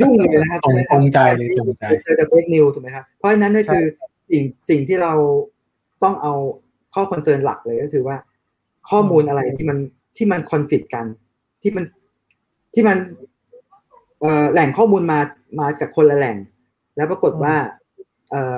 [0.00, 3.84] ยุ่งเลยนะครับตรงตรงใจเลยตรงใจเจอแต่เฟกนิวถูกไหมครับเพราะฉะนั้นนั่นคือ
[4.30, 5.12] สิ่งสิ่งที่เรา
[6.02, 6.32] ต้องเอา
[6.94, 8.16] ข้อ concern หลักเลยก็คือว่า
[8.90, 9.78] ข้อมูลอะไรที่มัน
[10.16, 11.06] ที่มันคอนฟ lict กัน
[11.62, 11.84] ที่มัน
[12.74, 12.98] ที่มัน
[14.20, 15.20] เอ่อแหล่งข้อมูลมา
[15.60, 16.36] มาจากคนละแหล่ง
[16.96, 17.54] แล้วปรากฏว่า
[18.30, 18.56] เอ่อ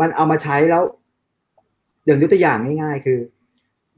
[0.00, 0.82] มันเอามาใช้แล้ว
[2.06, 3.18] อย่างยกตัวอย่างง่าย ๆ คือ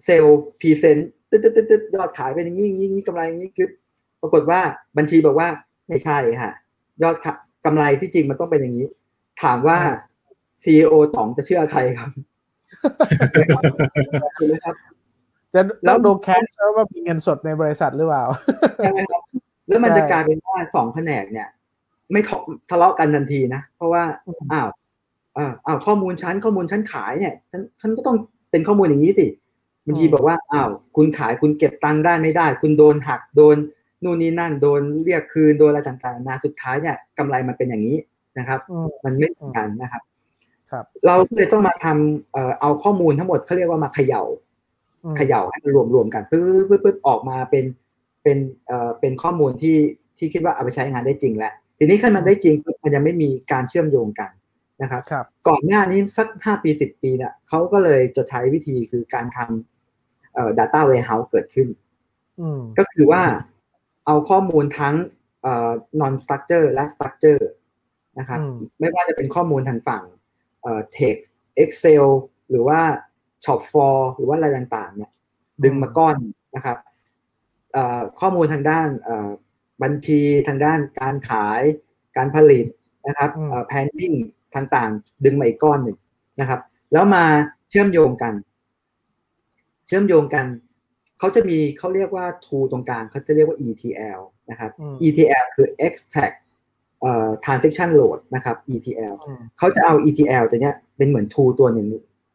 [0.05, 3.69] เซลส์ present ตึ๊ดตึ๊ดตึ๊ดตึ๊ดยอดขายเป็นอย่างนี้อย่างนี้อย่างนี้กำไรอย่างนี้คือ
[4.23, 4.61] ปรากฏว่า
[4.99, 5.49] บัญชีบอกว่า
[5.89, 6.51] ไม่ใช่ค่ะ
[7.03, 7.33] ยอดขะ
[7.65, 8.87] กำไรที่จริงมันต้องเป็นอย่างนี้
[9.43, 9.79] ถามว่า
[10.63, 12.11] ซีอต่องจะเชื่อใครครับ
[14.39, 14.75] ถูกไหมครับ
[15.55, 16.45] จะแล้แล้ววดูแคช
[16.77, 18.25] ว่ามีเงินสดในบริษัทหรือเปล่า
[18.77, 19.23] ใช่ไหมครับ
[19.69, 21.49] แล้วมันใช่จะกลายเป็นว่าสองแผนกเนี่ย
[22.13, 22.37] ไม่ทะ
[22.71, 24.69] ทะเลาะกันทันทีนะ เพราะว่าอืมอ้าว
[25.39, 28.17] อ้าวอ้าวข้อมูลชั้นข้อมูลชั้นขายเนี่ยฉันฉันก็ต้อง
[28.51, 29.27] เป็นข้อมูลอย่างนี้สิ
[29.85, 33.57] บางทีบอกว่าอ้าวคุณขายคุณเก็บตังค์ได้ไม่ได้ คุณโดนหักโดน
[34.05, 37.97] นู่นนี่นั่นโดนเรียกคืนโดนอะไรต่างๆนานาสุดท้ายเนี่ยกำไรมันเป็นอย่างนี้
[38.39, 40.03] นะครับอืมมันไม่เหมือนกันนะครับ
[40.71, 44.50] ครับ เราก็เลยต้องมาทำเอ่อเอาข้อมูลทั้งหมดเขาเรียกว่ามาเขย่าอืม
[45.17, 47.65] เขย่าให้มันรวมรวมๆกันปึ๊บปึ๊บปึ๊บปึ๊บออกมาเป็น
[48.23, 49.77] เป็นเอ่อเป็นข้อมูลที่
[50.19, 54.31] ที่คิดว่าเอาไปใช้งานได้จริงแล้วทีนี้ขั้นมันได้จริงปุ๊บมันยังไม่มีการเชื่อมโยงกัน
[54.83, 61.69] นะครับครับก่อนหน้านี้สักห้าปีสิบปีเนี่ยเขาก็เลยจะใช้วิธีคือการทำเอ่อ data warehouse เกิดขึ้น
[62.41, 63.23] อืมก็คือว่า
[64.07, 64.95] เอาข้อมูลทั้ง
[65.43, 65.71] เอ่อ
[66.01, 67.43] non structure และ structure
[68.19, 70.03] นะครับอืมไม่ว่าจะเป็นข้อมูลทางฝั่ง
[70.63, 71.25] เอ่อ text
[71.63, 72.07] Excel
[72.51, 72.81] หรือว่า
[73.45, 75.11] shop for หรือว่าอะไรต่างๆ เนี่ย
[75.65, 76.17] ดึงมาก้อน
[76.57, 76.79] นะครับ
[77.73, 79.31] เอ่อข้อมูลทางด้านเอ่อ
[79.83, 81.63] บัญชีทางด้านการขาย
[82.17, 82.67] การผลิต
[83.07, 84.17] นะครับอืมเอ่อ planning
[84.57, 85.99] ต่างๆ ดึงมาอีกก้อนหนึ่ง
[86.41, 86.61] นะครับ
[86.93, 87.25] แล้วมา
[87.71, 88.35] เชื่อมโยงกัน
[89.87, 90.47] เชื่อมโยงกัน
[91.19, 94.21] เขาจะมีเขาเรียกว่า tool ตรงกลางเขาจะเรียกว่า ETL
[94.51, 96.37] นะครับอืม ETL คือ extract
[97.01, 101.87] เอ่อ transaction load นะครับ ETL อืมเขาจะเอา ETL ตัวเนี้ยเป็นเหมือน tool ตัวหนึ่ง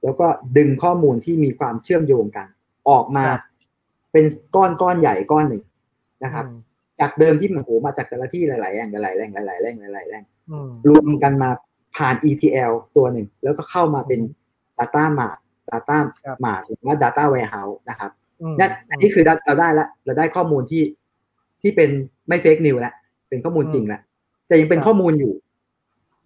[0.06, 0.28] แล้วก็
[0.58, 2.48] ดึงข้อมูลที่มีความเชื่อมโยงกัน
[2.90, 3.42] ออกมาครับ
[4.12, 4.26] เป็น
[4.56, 5.64] ก้อนก้อนใหญ่ก้อนหนึ่ง
[6.24, 6.60] นะครับอืม
[7.00, 11.50] จากเดิมที่มันโหมาจากแต่ละที่หลายๆแหล่งหลายๆแหล่งหลายๆแหล่งหลายๆแหล่งอืมรวมกันมา
[11.96, 14.20] ผ่าน ETL ตัวหนึ่ง แล้วก็เข้ามาเป็น
[14.78, 15.38] Data Mart
[15.72, 20.84] Data ครับ Mart หรือว่า Data Warehouse นะครับอืมนั่นอันนี้คือเราได้ละเราได้ข้อมูลที่
[21.62, 21.90] ที่เป็น
[22.28, 22.94] ไม่ fake news แล้ว
[23.30, 24.02] เป็นข้อมูลจริงแล้ว
[24.48, 25.34] แต่ยังเป็นครับข้อมูลอยู่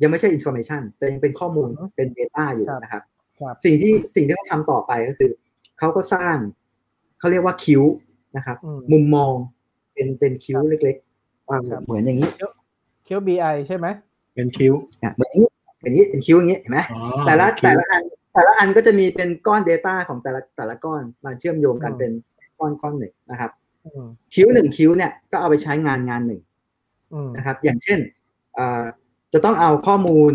[0.01, 3.18] ยังไม่ใช่อินโฟ a t ชันแต่ยังเป็นข้อมูลอือฮึเป็น Data อยู่ครับนะครับครับ
[3.65, 5.29] สิ่งที่สิ่งที่เขาทำต่อไปก็คือ
[5.79, 6.35] เขาก็สร้าง
[7.19, 7.83] เขาเรียกว่า cube
[8.37, 9.33] นะครับอืมมุมมอง
[9.93, 12.29] เป็นเป็นคิ้วครับเล็กๆวางครับเหมือนอย่างนี้
[13.05, 13.87] เคียวบีไอใช่ไหม
[14.35, 22.11] เป็นคิ้วเนี่ยเหมือนอย่างนี้เป็นอย่างนี้เป็นคิ้วอย่างนี้เห็นไหมอ๋อแต่ละคิ้แต่วละอันแต่ละอันก็จะมีเป็นก้อน Data ของแต่ละแต่ละก้อนมาเชื่อมโยงกันอืมเป็น
[22.59, 23.51] ก้อนก้อนหนึ่งนะครับ
[23.85, 26.41] อืมคิ้วหนึ่งคิ้วเนี่ยก็เอาไปใช้งานงานหนึ่ง
[27.13, 27.99] อืมนะครับ อย่างเช่น
[28.55, 28.83] เอ่อ
[29.33, 30.33] จะต้องเอาข้อมูล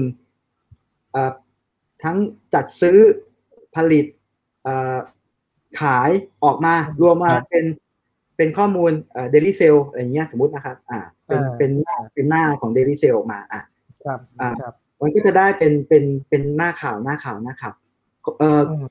[1.13, 1.31] เอ่อ
[2.05, 2.17] ทั้ง
[2.55, 2.99] จัดซื้อ
[3.77, 4.05] ผลิต
[4.63, 4.97] เอ่อ
[5.81, 6.11] ขาย
[6.45, 7.65] ออกมารวมมาเป็น
[8.37, 13.63] เป็นข้อมูลเอ่อ daily sale อะไรอย่างเงี้ยสมมตินะครับ อ่า เป็นเป็นหน้าเป็นหน้าของ daily sale ออกมา อะ
[14.05, 17.75] ครับอ่าครับมันก็จะได้เป็นเป็นเป็นหน้าข่าวหน้าข่าวหน้าข่าว
[18.39, 18.87] เอ่ออืม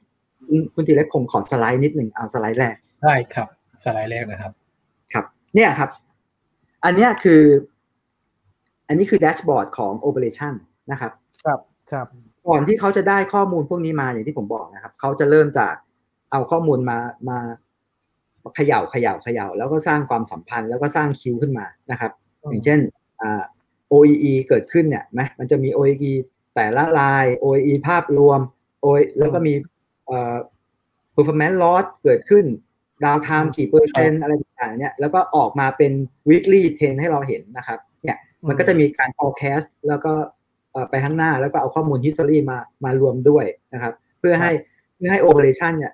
[0.47, 3.47] คุณคุณทีเล็กคงขอสไลด์นิดหนึ่งเอาสไลด์แรกได้ครับ
[3.84, 4.51] สไลด์แรกนะครับ
[5.14, 5.89] ครับ เนี่ยครับ
[6.86, 7.41] อันเนี้ยคือ
[8.88, 10.53] อันนี้คือแดชบอร์ดของ Operation
[10.91, 11.11] นะครับ
[11.45, 11.59] ครับ
[11.91, 12.07] ครับ
[12.48, 15.74] ก่อนที่เขาจะได้ข้อมูลพวกนี้มาอย่างที่ผมบอกนะครับ เขาจะเริ่มจาก
[16.32, 16.98] เอาข้อมูลมา
[17.30, 17.39] มา
[18.56, 22.12] เขย่าเขย่าเขย่าแล้วก็สร้างความสัมพันธ์แล้วก็สร้างคิวขึ้นมานะครับ
[22.44, 22.80] อืมอย่างเช่น
[23.22, 23.44] อ่า
[23.91, 26.14] OEE เกิดขึ้นเนี่ยไหมมันจะมี OEE
[26.56, 28.39] แต่ละลาย OEE ภาพรวม
[28.84, 29.54] OE แล้วก็มี
[30.06, 30.36] เอ่อ
[31.16, 32.46] performance loss เกิดขึ้น
[33.04, 35.91] ดาวไทม์กี่เปอร์เซ็นต์อะไรต่างๆเนี่ยแล้วก็ออกมาเป็น
[36.30, 38.18] weekly trend ให้เราเห็นนะครับเนี่ย
[38.48, 40.43] มันก็จะมีการ forecast แล้วก็เอ่อ
[40.90, 44.52] ไปข้างหน้าแล้วก็เอาข้อมูล history มามารวมด้วยนะครับ เพื่อให้
[44.96, 45.94] เพื่อให้ operation เนี่ย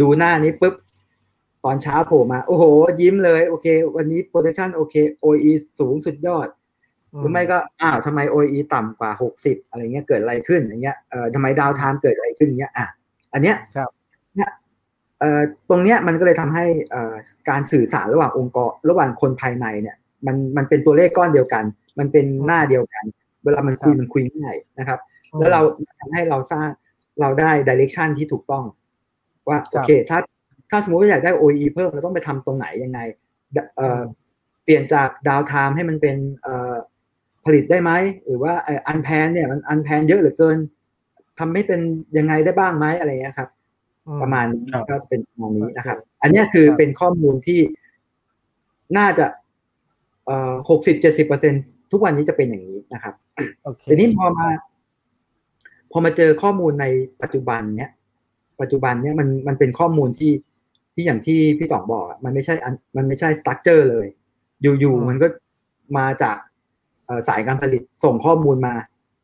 [0.00, 0.74] ดูหน้านี้ปุ๊บ
[1.64, 2.64] ตอนเช้าโผล่มา โอ้โห
[3.00, 4.94] ยิ้มเลยโอเค วันนี้ protection โอเค
[5.24, 6.48] OE สูงสุดยอด
[7.18, 12.86] หรือไม่ก็อ้าวทำไม OE ต่ำกว่า 60 อะไรเงี้ยเกิดอะไรขึ้นอย่างเงี้ยเอ่อทำไมดาวไทม์เกิดอะไรขึ้นเงี้ยอะ
[13.32, 13.90] อันเนี้ยครับ
[14.36, 14.50] เนี่ย
[15.20, 15.40] เอ่อ
[15.70, 17.14] ตรงเนี้ยมันก็เลยทำให้เอ่อ
[17.48, 19.96] การสื่อสารระหว่างองค์กรระหว่างคนภายในเนี่ย
[20.26, 21.64] มันมันเป็นตัวเลขก้อนเดียวกัน
[21.98, 24.98] มันเป็นหน้าเดียวกันเวลามันคุยครับมันคุยง่ายนะครับ
[25.38, 25.60] แล้วเรา
[25.98, 26.68] ทำให้เราสร้าง
[27.20, 28.64] เราได้ direction ที่ถูกต้อง
[29.48, 30.18] ว่าโอเค ถ้า
[30.70, 33.00] ถ้าสมมติว่าอยากได้ OEE เพิ่มเราต้องไปทำตรงไหนยังไง
[33.56, 34.02] ดเอ่ออ
[34.64, 36.74] เปลี่ยนจาก downtime ให้มันเป็นเอ่อ
[37.44, 37.90] ผลิตได้ไหม
[38.26, 38.52] หรือว่า
[38.88, 40.58] unplan เนี่ยมัน unplan เยอะเหลือเกิน
[41.38, 41.80] ทำให้เป็น
[42.18, 43.48] ยังไงได้บ้างไหมอะไรเงี้ยครับ
[44.06, 47.60] อืมประมาณนี้ครับก็จะเป็นประมาณนี้นะครับ อันเนี้ยคือครับเป็นข้อมูลที่
[48.98, 49.26] น่าจะ
[50.26, 51.54] เอ่อหกสิบเจ็ดสิบเปอร์เซ็น
[51.92, 53.14] ทุกวันนี้จะเป็นอย่างนี้นะครับ
[53.64, 54.46] โอเคทีนี้พอมา
[55.92, 56.86] พอมาเจอข้อมูลใน
[57.22, 57.90] ปัจจุบันเนี้ย
[58.60, 60.32] ปัจจุบันเนี้ยมันมันเป็นข้อมูลที่
[60.94, 64.06] ที่อย่างที่พี่ต๋องบอกอะมันไม่ใช่อันมันไม่ใช่สตั๊กเจอร์เลย
[64.62, 65.26] อยู่ๆมันก็
[65.98, 66.36] มาจาก
[67.06, 68.74] เอ่อสายการผลิตส่งข้อมูลมา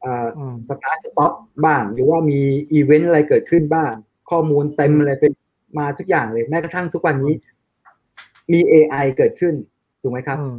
[0.01, 1.33] เอ่ออืม start stop
[1.65, 2.41] บ้าง หรือว่ามี
[2.73, 3.93] อีเวนต์อะไรเกิดขึ้นบ้าง
[4.31, 5.33] ข้อมูลเต็มอะไรเป็น
[5.79, 7.35] มาทุกอย่างเลย แม้กระทั่งทุกวันนี้
[8.53, 9.55] มี AI เกิดขึ้น
[10.03, 10.57] ถูกไหมครับอืม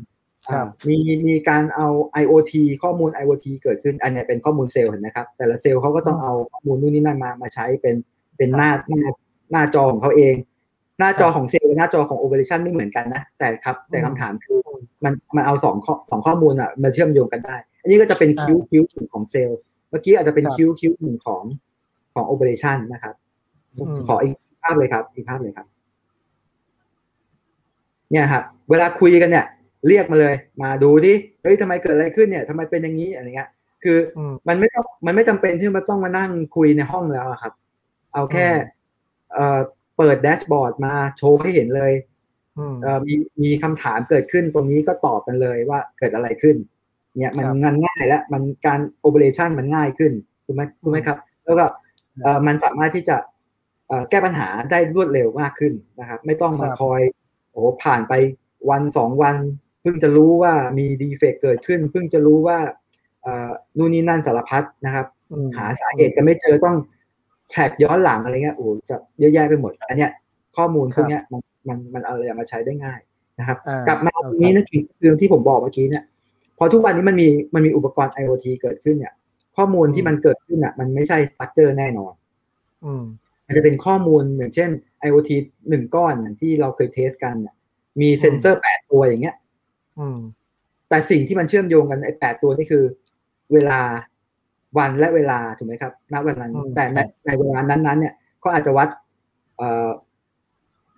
[0.53, 1.87] ครับอ่ามีมีการเอา
[2.23, 7.95] IoT ข้อมูล IoT เกิดขึ้น อันเนี้ยเป็นข้อมูลเซลล์เห็นไหมครับ แต่ละเซลล์เขาก็ต้องเอาข้อมูลนู่นนี่นั่นมามาใช้เป็น
[8.37, 9.01] เป็นหน้าหน้า
[9.51, 10.35] หน้าจอของเขาเอง
[10.99, 14.59] หน้าจอของเซลล์กับหน้าจอของ Operation ไม่เหมือนกันนะ แต่ครับแต่คำถามคือ
[15.03, 21.43] มันมันเอาสองข้อสองข้อมูลอะมาเชื่อมโยงกันได้ อันนี้ก็จะเป็น cube cube หนึ่งของเซลล์ เมื่อกี้อาจจะเป็นครับคิวคิวหนึ่งของ
[22.13, 23.15] ของ Operation นะครับ
[23.75, 24.33] อืมขออีก
[24.63, 25.67] ภาพเลยครับ อีกภาพเลยครับ
[28.11, 29.45] เนี่ยครับเวลาคุยกันเนี่ย
[29.87, 33.49] เรียกมาเลย มาดูที่เฮ้ยทำไมเกิดอะไรขึ้นเนี่ยทำไมเป็นอย่างนี้อะไรเงี้ย
[33.83, 37.53] คืออืมมันไม่ต้องมันไม่จำเป็นที่มันต้องมานั่งคุยในห้องแล้วอะครับ
[38.13, 39.59] เอาแค่อืมเอ่อ
[39.97, 41.93] เปิด dashboard มาโชว์ให้เห็นเลย
[42.57, 43.13] อืมเอ่อมี
[43.43, 46.55] มีคำถามเกิดขึ้นตรงนี้ก็ตอบกันเลยว่าเกิดอะไรขึ้น
[47.19, 50.11] เนี่ยมันครับงานง่ายแล้วมันการโอเปอเรชันมันง่ายขึ้น
[50.45, 51.65] ถูกไหมถูกไหมครับ แล้วก็
[52.21, 53.17] เอ่อมันสามารถที่จะ
[53.87, 57.01] เอ่อแก้ปัญหาได้รวดเร็วมากขึ้นนะครับ ไม่ต้องมาครับคอย
[57.51, 58.13] โอ้โหผ่านไป
[58.69, 62.57] วันสองวันเพิ่งจะรู้ว่ามีดีเฟกเกิดขึ้น เพิ่งจะรู้ว่า
[63.21, 66.75] เอ่อนู่นนี่นั่นสารพัดนะครับอืมหาสาเหตุกันไม่เจอต้อง
[67.49, 70.11] แทร็กย้อนหลังอะไรเงี้ยโอ้โหจะเยอะแยะไปหมด อันเนี้ย
[70.57, 72.99] ข้อมูลพวกเนี้ยมันมันมันเอาอะไรมาใช้ได้ง่าย
[73.39, 76.03] นะครับอ่ากลับมาโอเคตรงนี้นะคือคือที่ผมบอกเมื่อกี้เนี่ย
[76.57, 79.13] พอทุกวันนี้มันมีมันมีอุปกรณ์ IoT เกิดขึ้นเนี่ย
[79.57, 82.13] ข้อมูลที่มันเกิดขึ้นอะ มันไม่ใช่ structure แน่นอน
[82.85, 83.03] อืม
[83.45, 84.69] มันจะเป็นข้อมูลอย่างเช่น
[85.07, 85.31] IoT
[85.69, 87.55] หนึ่งก้อนอย่างที่เราเคย test กันเนี่ย
[88.01, 89.35] มีเซ็นเซอร์แปดตัวอย่างเงี้ย
[89.99, 90.17] อืม
[90.89, 92.83] แต่สิ่งที่มันเชื่อมโยงกันไอ้แปดตัวนี่คือ
[93.53, 93.79] เวลา
[94.77, 98.89] วันและเวลาถูกไหมครับณเวลานั้นอืมแต่ในในเวลานั้นๆเนี่ยเขาอาจจะวัด
[99.57, 99.89] เอ่อ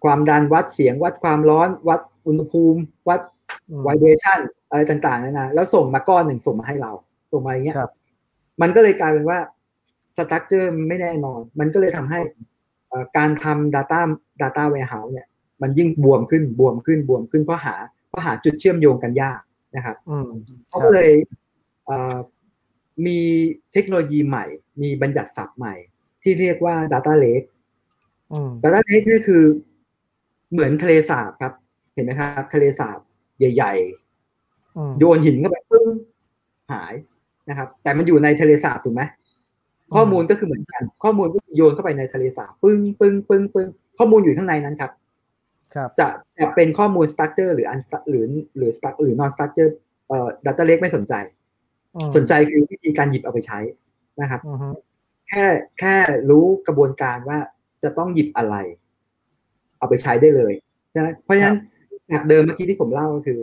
[0.04, 2.80] ความดันวัดเสียง วัดความร้อน วัดอุณหภูมิ
[3.10, 3.20] วัด
[3.70, 4.40] อืมไวเบชัน
[4.70, 6.92] อะไรต่างๆนานาแล้วส่งมาก้อนหนึ่งส่งมาให้เรา
[7.32, 7.92] ส่งมาอย่างเงี้ยครับ
[8.62, 9.40] มันก็เลยกลายเป็นว่า
[10.18, 12.20] สตั๊กเจอร์ไม่แน่นอน มันก็เลยทำให้
[12.90, 14.00] เอ่อการทำ Data
[14.42, 15.28] Data Warehouse เนี่ย
[15.62, 17.76] มันยิ่งบวมขึ้นบวมขึ้นบวมขึ้นเพราะหา
[18.18, 19.42] เพราะหาจุดเชื่อมโยงกันยาก
[19.76, 20.30] นะครับอืม
[20.68, 21.12] เขาก็เลย
[21.86, 22.18] เอ่อ
[23.06, 23.20] มี
[23.74, 24.46] เทคโนโลยีใหม่
[24.82, 25.76] มีบัญญัติศัพท์ใหม่
[26.24, 27.48] ที่เรียกว่า Data Lake
[28.34, 29.44] อืม Data Lake นี่คือ
[30.52, 31.54] เหมือนทะเลสาบครับ
[31.94, 33.00] เห็นไหมครับ ทะเลสาบ
[33.40, 33.74] ใหญ่
[34.78, 35.88] อืมๆโยนหินเข้าไปปึ้ง
[36.72, 36.94] หาย
[37.50, 39.02] นะครับ แต่มันอยู่ในทะเลสาบถูกไหม
[39.96, 45.07] ข้อมูลก็คือเหมือนกัน ข้อมูลก็โยนเข้าไปในทะเลสาบปึ้งปึ้งปึ้งปึ้งข้อมูลอยู่ข้างในนั้นครับครับ
[46.00, 46.08] จะ
[46.40, 48.26] จะเป็นข้อมูล structure หรือ un หรือ
[48.58, 49.72] หรือ struct หรือ non structure
[50.08, 51.14] เอ่อ data lake ไม่สนใจ
[51.96, 53.60] อืมสนใจคือวิธีการหยิบเอาไปใช้
[54.22, 54.70] นะครับอืมฮึ
[55.30, 55.46] แค่
[55.80, 55.96] แค่
[56.30, 57.40] รู้กระบวนการว่า
[57.84, 58.56] จะต้องหยิบอะไร
[59.78, 60.54] เอาไปใช้ได้เลย
[60.96, 61.58] นะเพราะฉะนั้น
[62.12, 63.40] จากเดิมเมื่อกี้ที่ผมเล่าก็คือ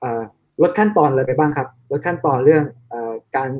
[0.00, 0.22] เอ่อ
[0.62, 3.50] ลดขั้นตอนอะไรไปบ้างครับลดขั้นตอนเรื่องเอ่อการ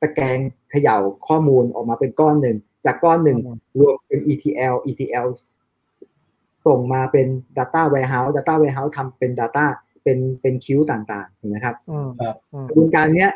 [0.00, 0.38] ตะแกรง
[0.70, 0.96] เขย่า
[1.28, 2.56] ข้อมูลออกมาเป็นก้อนหนึ่ง
[2.86, 5.26] จากก้อนหนึ่งอืมรวมเป็น ETL ETL
[6.66, 7.26] ส่งมาเป็น
[7.58, 9.66] Data Warehouse Data Warehouse ทำเป็น Data
[10.02, 13.30] เป็นเป็นคิวต่างๆเห็นไหมครับอืมครับอืมกระบวนการเนี้ย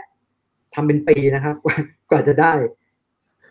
[0.75, 1.77] ทำเป็นปีนะครับ กว่า
[2.11, 2.53] กว่าจะได้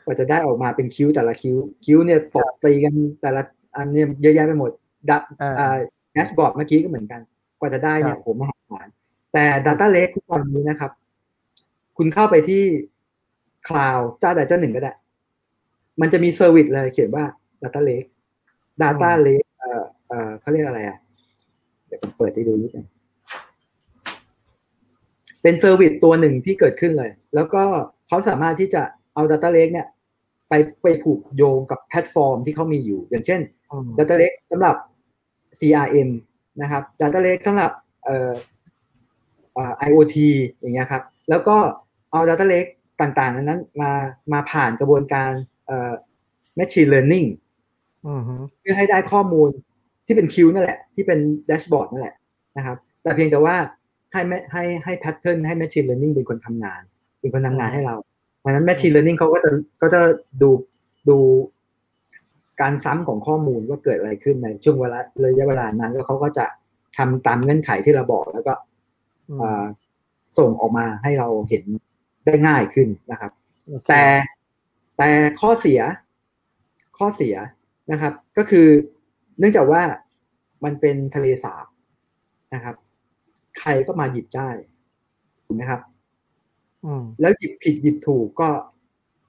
[0.05, 1.55] กว่าจะได้ออกมาเป็นคิ้วแต่ละคิ้ว
[1.86, 3.41] คิ้วเนี่ยตบตีกันแต่ละ
[3.75, 4.71] อันเนี่ยเยอะแยะไปหมด
[5.11, 5.78] ดับอ่าอ่า
[6.13, 7.21] แดชบอร์ดเมื่อกี้ก็เหมือนกัน
[7.59, 8.88] กว่าจะได้เนี่ครัยบผมมหาศาล
[9.34, 10.91] แต่ Data Lake ทุกวันนี้นะครับ
[11.97, 12.63] คุณเข้าไปที่
[13.67, 14.93] คลาวเจ้าใดเจ้าหนึ่งก็ได้
[16.01, 17.25] มันจะมี service เลยเขียนว่า
[17.63, 18.07] Data Lake
[18.82, 19.47] Data Lake
[20.08, 20.97] เอ่อเอ่อเขาเรียกอะไรอะ
[21.88, 22.88] เดี๋ยวผมเปิดให้ดูนิดนึง
[25.41, 27.64] เป็น service ตัวหนึ่งที่เกิดขึ้นเลย แล้วก็
[28.08, 28.82] เขาสามารถที่จะ
[29.14, 29.88] เอา Data Lake เนี่ย
[30.49, 33.41] ไปไปผูกโยงกับแพลตฟอร์มที่เขามีอยู่ อย่างเช่น
[33.72, 34.76] อืม Data Lake สำหรับ
[35.60, 36.10] CRM
[36.62, 37.72] นะครับ Data Lake สำหรับ
[38.03, 38.34] เอ่อ
[39.53, 40.16] เอ่อ IoT
[40.60, 41.58] อย่างเงี้ยครับ แล้วก็
[42.12, 43.91] เอา Data Lake ต่างๆนั้นมา
[44.34, 45.32] มาผ่านกระบวนการ
[45.66, 45.93] เอ่อ
[46.58, 47.28] Machine Learning
[48.08, 49.49] อืมฮึเพื่อให้ได้ข้อมูล
[50.08, 52.16] ที่เป็นคิวนั่นแหละ ที่เป็นแดชบอร์ดนั่นแหละ
[52.58, 53.55] นะครับแต่เพียงแต่ว่า
[54.12, 56.82] ให้แม่ให้ให้แพทเทิร์นให้ Machine Learning เป็นคนทำงาน
[57.20, 57.95] เป็นคนทำงานให้เรา
[58.39, 59.51] เพราะฉะนั้น Machine Learning เขาก็จะ
[59.82, 60.01] ก็จะ
[60.41, 60.49] ดู
[61.10, 61.18] ดู
[62.62, 66.45] การซ้ำของข้อมูลว่าเกิดอะไรขึ้นในช่วงเวลาระยะเวลานั้นแล้วเขาก็จะ
[66.97, 68.53] ทำตามเงื่อนไขที่เราบอกแล้วก็
[69.30, 69.66] อืมอ่า
[70.38, 71.64] ส่งออกมาให้เราเห็น
[72.26, 73.32] ได้ง่ายขึ้นนะครับ
[73.70, 74.03] โอเคแต่
[74.97, 75.10] แต่
[75.41, 75.80] ข้อเสีย
[76.97, 77.36] ข้อเสีย
[77.91, 78.68] นะครับ ก็คือ
[79.40, 79.82] เนื่องจากว่า
[80.64, 81.66] มันเป็นทะเลสาบ
[82.54, 82.76] นะครับ
[83.60, 84.50] ใครก็มาหยิบได้
[85.46, 85.82] ถูกไหมครับ
[86.86, 88.50] อืมแล้วหยิบผิดหยิบถูกก็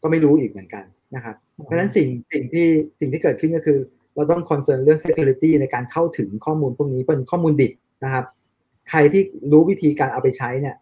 [0.03, 0.85] ก็ไม่รู้อีกเหมือนกัน
[1.15, 2.67] นะครับ เพราะฉะนั้นสิ่งสิ่งที่
[3.01, 3.79] สิ่งที่เกิดขึ้นก็คือ
[4.15, 7.73] เราต้องคอนเซิร์นเรื่อง security ในการเข้าถึงข้อมูลพวกนี้เป็นข้อมูลดิบ
[8.05, 8.25] นะครับ
[8.91, 10.77] ใครที่รู้วิธีการเอาไปใช้เนี่ย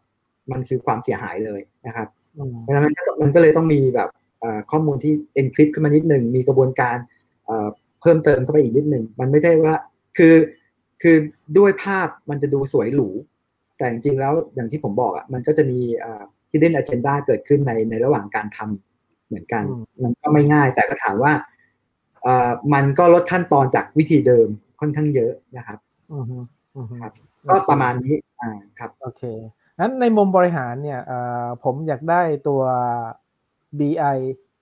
[0.50, 2.08] มันคือความเสียหายเลยนะครับ
[2.38, 4.08] อืมเพราะฉะนั้นมันก็มันก็เลยต้องมีแบบ
[4.40, 6.96] เอ่อข้อมูลที่ encrypt ขึ้นมานิดหนึ่งมีกระบวนการ
[7.46, 9.74] เอ่อเพิ่มเติมเข้าไปอีกนิดหนึ่งมันไม่ใช่ว่า
[10.18, 10.34] คือ
[11.02, 11.16] คือ
[11.58, 13.08] ด้วยภาพมันจะดูสวยหรู
[13.78, 19.64] แต่จริงๆแล้วอย่างที่ผมบอกอะมันก็จะมีเอ่อ hidden agenda เกิดขึ้นในในระหว่างการทำเหมือนกัน
[20.02, 21.32] มันก็ไม่ง่าย แต่ก็ถามว่า
[22.22, 24.48] เอ่อมันก็ลดขั้นตอนจากวิธีเดิม
[24.80, 25.78] ค่อนข้างเยอะนะครับ
[26.12, 27.12] อืมอืมครับ
[27.50, 29.22] ก็ประมาณนี้อ่าครับโอเค
[29.78, 32.60] งั้นในมุมบริหารเนี่ยเอ่อผมอยากได้ตัว
[33.78, 34.16] BI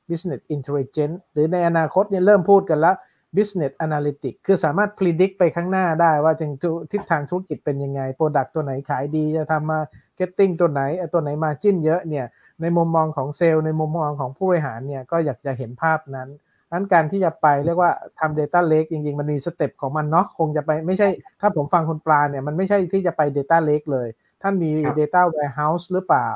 [0.09, 2.97] Business Intelligence หรือในอนาคตเนี่ยเริ่มพูดกันแล้ว
[3.37, 6.51] Business Analytics คือสามารถ predict ไปข้างหน้าได้ว่าจึง
[6.93, 9.81] ทิศทางธุรกิจเป็นยังไง Product ตัวไหนขายดี จะทำมา
[10.19, 12.27] Marketing ตัวไหนเอ่อตัวไหน Margin เยอะเนี่ย
[12.61, 16.29] ในมุมมองของเซลล์ในมุมมองของผู้บริหารเนี่ยก็อยากจะเห็นภาพนั้น
[16.73, 21.09] นั้นการที่จะไปเรียกว่าทำ Data Lake จริง ๆ มันมี step ของมันเนาะคงจะไปไม่ใช่
[21.41, 24.09] ถ้าผมฟังคุณปลาเนี่ยมันไม่ใช่ที่จะไป Data Lake เลย
[24.43, 26.31] ท่านมีครับ Data Warehouse หรือเปล่า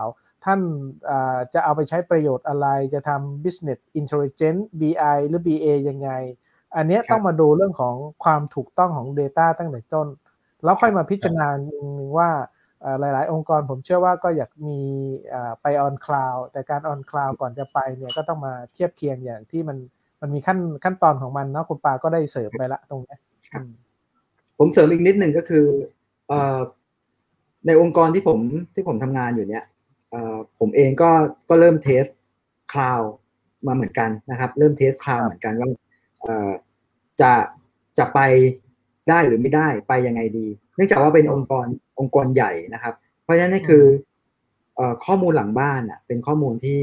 [0.44, 0.60] ท่าน
[1.06, 6.10] เอ่อจะเอาไปใช้ประโยชน์อะไรจะทำ Business Intelligence BI หรือ BA ยังไง
[6.76, 7.94] อันเนี้ยครับต้องมาดูเรื่องของ
[8.24, 10.08] ความถูกต้องของ Data ตั้งแต่ต้น
[10.64, 11.46] แล้วค่อยมาพิจารณา
[12.18, 12.30] ว่า
[12.80, 14.78] เอ่อหลาย ๆ องค์กรผมเชื่อว่าก็อยากมี
[15.30, 19.76] เอ่อไป on cloud แต่การ on cloud ก่อนจะไปเนี่ยก็ต้องมาเทียบเคียงอย่างที่มัน
[20.20, 23.18] มันมีขั้นขั้นตอนของมันเนาะคุณปาก็ได้เสริมไปละตรงเนี้ย
[23.52, 23.70] ครับอืม
[24.58, 25.64] ผมเสริมอีกนิดหนึ่งก็คือ
[26.28, 26.58] เอ่อ
[27.66, 28.38] ในองค์กรที่ผม
[28.74, 29.64] ที่ผมทำงานอยู่เนี่ย
[30.10, 31.10] เอ่อผมเองก็
[31.48, 32.04] ก็เริ่ม test
[32.72, 33.00] cloud
[33.66, 35.78] มาเหมือนกันนะครับ เริ่ม test cloud เหมือนกันว่าเอ่อ
[37.20, 37.32] จะ
[37.98, 38.20] จะไป
[39.08, 41.66] ได้หรือไม่ได้ไปยังไงดี เนื่องจากว่าเป็นองค์กร
[42.00, 43.84] องค์กรใหญ่นะครับ เพราะฉะนั้นนี่คือ
[44.76, 46.82] เอ่อข้อมูลหลังบ้านอะเป็นข้อมูลที่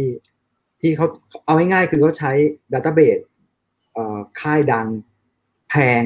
[0.82, 1.08] ที่เขา
[1.46, 2.32] เอาง่ายๆคือเขาใช้
[2.74, 3.20] database
[3.94, 4.88] เอ่อค่ายดัง
[5.70, 6.04] แพง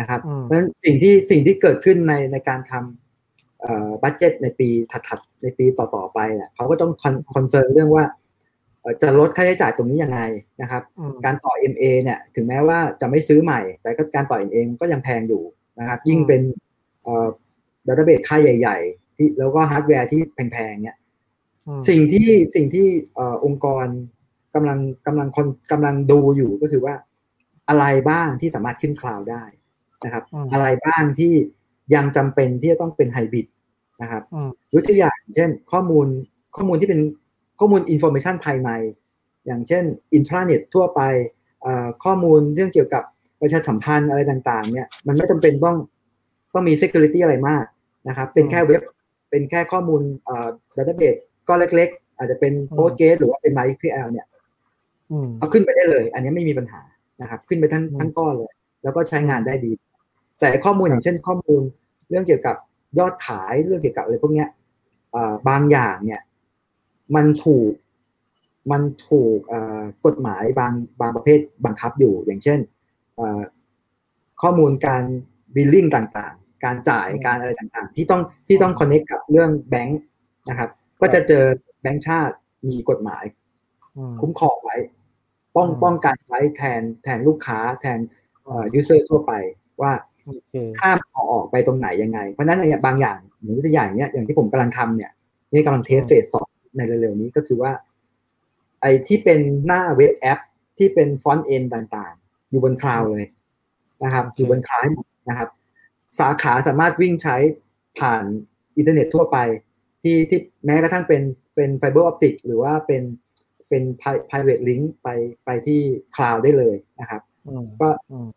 [0.00, 4.68] นะครับอืมเพราะฉะนั้นสิ่งที่สิ่งที่เกิดขึ้นในในการทำเอ่อ budget ในปี
[5.08, 6.92] ถัดๆในปีต่อๆไปเนี่ยเขาก็ต้อง
[7.34, 8.19] concern เรื่องว่าเอ่อ
[9.02, 10.20] จะลดค่าใช้จ่ายตรงนี้ยังไง
[10.62, 15.42] นะครับอืมการต่อ MA เนี่ยถึงแม้ว่าจะไม่ซื้อใหม่ แต่ก็การต่อ MA ก็ยังแพงอยู่
[15.78, 16.42] นะครับ ยิ่งเป็น
[17.02, 17.28] เอ่อ
[17.86, 20.96] database ค่ายใหญ่ ๆ ที่แล้วก็ฮาร์ดแวร์ที่แพงๆเนี่ย
[21.66, 23.86] อืมสิ่งที่สิ่งที่เอ่อองค์กร
[24.54, 26.94] กำลังกำลังคนกำลังดูอยู่ก็คือว่า
[27.68, 29.44] อะไรบ้างที่สามารถขึ้น cloud ได้
[30.04, 31.34] นะครับอืมอะไรบ้างที่
[31.94, 33.46] ยังจำเป็นที่จะต้องเป็นไฮบริด
[34.02, 36.06] นะครับอืมยกตัวอย่างเช่นข้อมูล
[36.56, 37.00] ข้อมูลที่เป็น
[37.60, 38.70] ข้อมูล information ภายใน
[39.46, 41.00] อย่างเช่นอินทราเน็ตทั่วไป
[41.62, 43.02] เอ่อข้อมูลเรื่องเกี่ยวกับ
[43.40, 45.76] ประชาสัมพันธ์อะไรต่างๆ เนี่ยมันไม่จำเป็นต้อง
[46.54, 47.64] ต้องมี security อะไรมาก
[48.08, 48.82] นะครับ เป็นแค่เว็บ
[49.30, 54.26] เป็นแค่ข้อมูลเอ่อ database ก็เล็กๆ อาจจะเป็นอืม Postgres หรือว่าเป็น MySQL เนี่ย
[55.10, 56.82] อืมเอาขึ้นไปได้เลย อันนี้ไม่มีปัญหา
[57.22, 58.52] นะครับ ขึ้นไปทั้งอืมทั้งก้อนเลย
[58.82, 59.72] แล้วก็ใช้งานได้ดี
[60.40, 61.62] แต่ข้อมูลอย่างเช่นข้อมูล
[62.10, 62.56] เรื่องเกี่ยวกับ
[62.98, 64.48] ยอดขายเรื่องเกี่ยวกับอะไรพวกเนี้ย
[65.12, 66.20] เอ่อบางอย่างเนี่ย
[67.16, 67.72] มันถูก
[68.72, 72.58] มันถูกเอ่อกฎหมายบางบางประเภทบังคับอยู่ อย่างเช่น
[73.16, 73.40] เอ่อ
[74.42, 75.02] ข้อมูลการ
[75.54, 80.00] บิลลิ่งต่างๆ การจ่ายอืมการอะไรต่างๆ ที่ต้องที่ต้องคอนเน c t กับเรื่องแบงค์
[80.48, 81.44] นะครับ ก็จะเจอ
[81.82, 82.34] แบงค์ชาติ
[82.68, 83.24] มีกฎหมาย
[83.96, 84.76] อืมคุ้มครองไว้
[85.56, 87.98] ป้องอืมป้องกันไว้แทนแทนลูกค้าแทน
[88.44, 89.32] เอ่อ user ทั่วไป
[89.82, 89.92] ว่า
[90.26, 95.12] โอเคข้ามเอาออกไปตรงไหนยังไง เพราะฉะนั้นเนี่ยบางอย่างอย่างตัวอย่างเนี้ยอย่างที่ผมกำลังทำเนี่ย
[95.52, 97.72] นี่กำลัง test อืม phase สอง ในเร็วๆนี้ก็คือว่า
[98.80, 100.40] ไอ้ที่เป็นหน้า web app
[100.78, 103.24] ที่เป็น front end ต่างๆ อยู่บน cloud เลย
[104.04, 105.48] นะครับ อยู่บน cloud ให้หมดนะครับ
[106.18, 107.36] สาขาสามารถวิ่งใช้
[107.98, 108.24] ผ่าน
[108.76, 109.38] อินเทอร์เน็ตทั่วไป
[110.02, 111.22] ที่ที่แม้กระทั่งเป็น
[111.54, 113.02] เป็น fiber optic หรือว่าเป็น
[113.68, 113.82] เป็น
[114.30, 115.08] private link ไป
[115.44, 115.80] ไปที่
[116.16, 118.28] cloud ได้เลยนะครับอืมก็อืม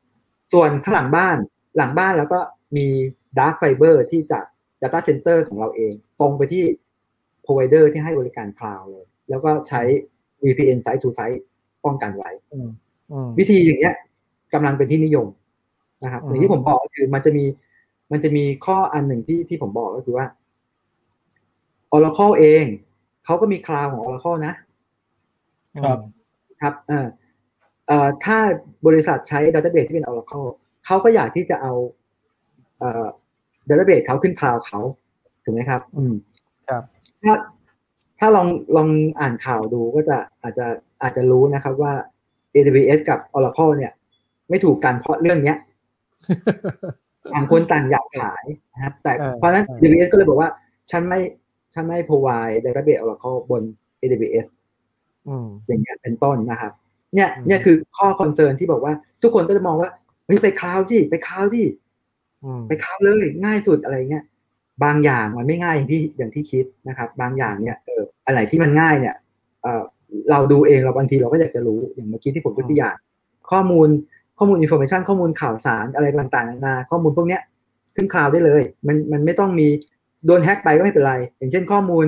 [0.53, 1.37] ส่วนข้างหลังบ้าน
[1.77, 2.39] หลังบ้านแล้วก็
[2.77, 2.87] มี
[3.37, 4.45] Dark Fiber ที่จาก
[4.81, 6.63] Data Center ของเราเอง ตรงไปที่
[7.45, 9.81] Provider ที่ให้บริการ cloud เลย แล้วก็ใช้
[10.43, 11.39] VPN Site to Site
[11.85, 12.69] ป้องกันไว้อืม
[13.11, 13.95] อืมวิธีอย่างเงี้ย
[14.53, 15.27] กำลังเป็นที่นิยม
[16.03, 17.45] นะครับอืมอย่างที่ผมบอกก็คือมันจะมี
[18.11, 20.25] มันจะมีข้ออันหนึ่งที่ที่ผมบอกก็คือว่า
[21.93, 22.65] Oracle เอง
[23.25, 24.53] เขาก็มีคลาวของ Oracle นะ
[25.83, 25.97] ครับ
[26.61, 27.07] ครับเอ่อ
[27.87, 28.37] เอ่อถ้า
[28.87, 30.47] บริษัทใช้ Database ที่เป็น Oracle
[30.85, 31.73] เขาก็อยากที่จะเอา
[32.79, 33.05] เอ่อ
[33.69, 34.79] Database เขาขึ้นคลาวเขา
[35.43, 36.13] ถูกไหมครับ อืม
[36.69, 36.83] ครับ
[37.23, 37.33] ถ้า
[38.19, 38.89] ถ้าลองลอง
[39.19, 40.65] อ่านข่าวดูก็จะอาจจะ
[41.01, 41.93] อาจจะรู้นะครับว่า
[42.53, 43.91] AWS กับ Oracle เนี่ย
[44.49, 45.57] ไม่ถูกกันเพราะเรื่องเนี้ย
[47.33, 50.49] ต่างคนต่างอยากขายนะครับแต่เออเพราะฉะนั้นเออ AWS ก็เลยบอกว่า
[50.91, 51.19] ฉันไม่
[51.73, 53.63] ฉันไม่ provide database Oracle บน
[54.01, 54.47] AWS
[55.27, 56.71] อืมอย่างเงี้ยเป็นต้นนะครับ
[57.15, 58.93] เนี่ยอืมเนี่ยคือข้อ concern ที่บอกว่า
[59.23, 59.89] ทุกคนก็จะมองว่า
[60.25, 61.63] เฮ้ยไปคลาวด์สิไปคลาวด์สิ
[62.43, 64.23] อืมไปคลาวด์เลยง่ายสุดอะไรเงี้ย
[64.83, 69.15] บางอย่างมันไม่ง่ายอย่างที่อย่างที่คิดนะครับ บางอย่างเนี่ยเอออันไหนที่มันง่ายเนี่ย
[69.63, 69.83] เออ
[70.31, 72.95] เราดูเองเราบางทีเราก็อยากจะรู้อย่างเมื่อกี้ที่ผมยกตัวอย่าง
[73.51, 73.87] ข้อมูล
[74.37, 77.41] ข้อมูลอินโฟ a t ชันข้อมูลข่าวสารอะไรต่างๆนานาข้อมูลพวกเนี้ย
[77.95, 79.67] ขึ้นคลาวด์ได้เลย มันมันไม่ต้องมี
[80.25, 82.05] โดนแฮ็กไปก็ไม่เป็นไร อย่างเช่นข้อมูล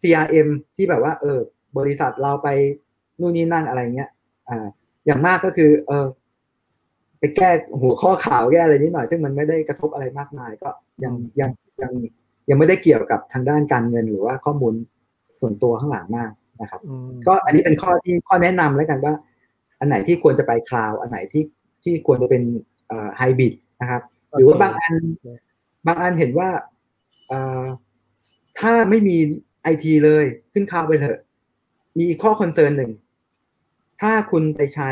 [0.00, 1.38] CRM ที่แบบว่าเออ
[1.78, 2.48] บริษัทเราไป
[3.20, 4.10] นู่นนี่นั่นอะไรเงี้ย
[4.48, 4.66] อ่า
[5.06, 6.06] อย่างมากก็คือเออ
[7.18, 10.68] ไปแก้หัวข้อข่าวแก้อะไรนิดหน่อย ซึ่งมันไม่ได้กระทบอะไรมากมาย ก็
[11.04, 11.50] ยังยัง
[11.82, 11.92] ยัง
[12.50, 14.74] ยังไม่ได้เกี่ยวกับทางด้านการเงินหรือว่าข้อมูล
[15.40, 16.30] ส่วนตัวข้างหลังมาก
[16.62, 19.14] นะครับอืมก็อันนี้เป็นข้อที่ข้อแนะนำแล้วกันว่า
[19.80, 21.44] อันไหนที่ควรจะไปคลาวด์อันไหนที่
[21.84, 22.42] ที่ควรจะเป็น
[23.16, 24.02] ไฮบริดนะครับ
[24.32, 24.94] หรือว่าบางอัน
[25.86, 26.48] บางอันเห็นว่า
[27.28, 27.64] เอ่อ
[28.60, 29.16] ถ้าไม่มี
[29.62, 31.18] ไอทีเลยขึ้นคลาวด์ไปเถอะ
[31.98, 32.90] มีอีกข้อ concern หนึ่ง
[34.00, 34.90] ถ้าคุณไปใช้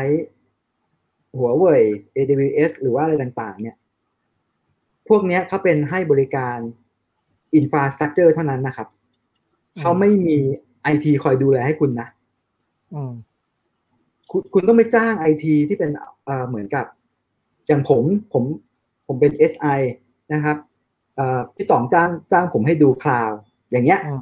[1.37, 1.83] หัวเว่ย
[2.15, 3.75] AWS หรือว่าอะไรต่าง ๆ เนี่ย
[5.09, 6.57] พวกเนี้ยเขาเป็นให้บริการ
[7.55, 8.87] อินฟ a าสตรักเจอร์เท่านั้นนะครับ
[9.79, 10.35] เขาไม่มี
[10.83, 12.07] ไอทีคอยดูแลให้คุณนะ
[12.93, 13.13] อืม
[14.31, 15.91] คุณคุณต้องไปจ้างไอทีที่เป็น
[16.25, 16.85] เอ่อเหมือนกับ
[17.67, 18.03] อย่างผม
[18.33, 18.43] ผม
[19.07, 19.79] ผมเป็น SI
[20.33, 20.57] นะครับ
[21.15, 23.31] เอ่อพี่ต่องจ้างจ้างผมให้ดูคลาว
[23.71, 24.19] อย่างเงี้ยอืม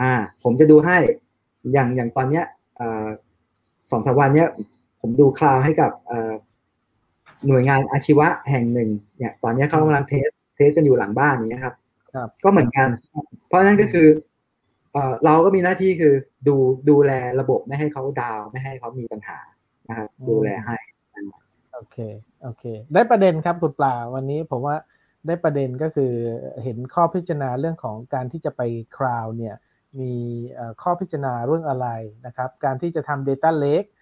[0.00, 0.12] อ่า
[0.42, 0.98] ผมจะดูให้
[1.72, 2.44] อย่างอย่างตอนเนี้ย
[2.76, 3.06] เอ่อ
[3.90, 4.48] สองสามวันเนี้ย
[5.00, 6.32] ผมดูคลาวให้กับเอ่อ
[7.48, 11.74] หน่วยงานอาชีวะแห่งหนึ่งเนี่ยตอนเนี้ยเขากำลังเทสเทสกันอยู่หลังบ้านอย่างเนี้ยครับ
[12.14, 12.88] ครับ ก็เหมือนกัน
[13.46, 14.08] เพราะฉะนั้นก็คือ
[14.92, 16.14] เอ่อเราก็มีหน้าที่คือ
[16.48, 16.56] ดู
[16.90, 19.38] ดูแลระบบไม่ให้เขาดาวน์ไม่ให้เขามีปัญหา
[19.88, 20.76] นะครับอืมดูแลให้
[21.74, 21.96] โอเค
[22.42, 22.64] โอเค
[22.94, 24.76] ได้ประเด็นครับคุณปลาวันนี้ผมว่า
[25.26, 26.12] ได้ประเด็นก็คือ
[26.62, 28.62] เห็นข้อพิจารณาเรื่องของการที่จะไป
[28.96, 29.54] คราวเนี่ย
[30.00, 30.12] มี
[30.52, 31.88] เอ่อข้อพิจารณาเรื่องอะไร
[32.26, 34.01] นะครับ การที่จะทำ Data Lake อ่า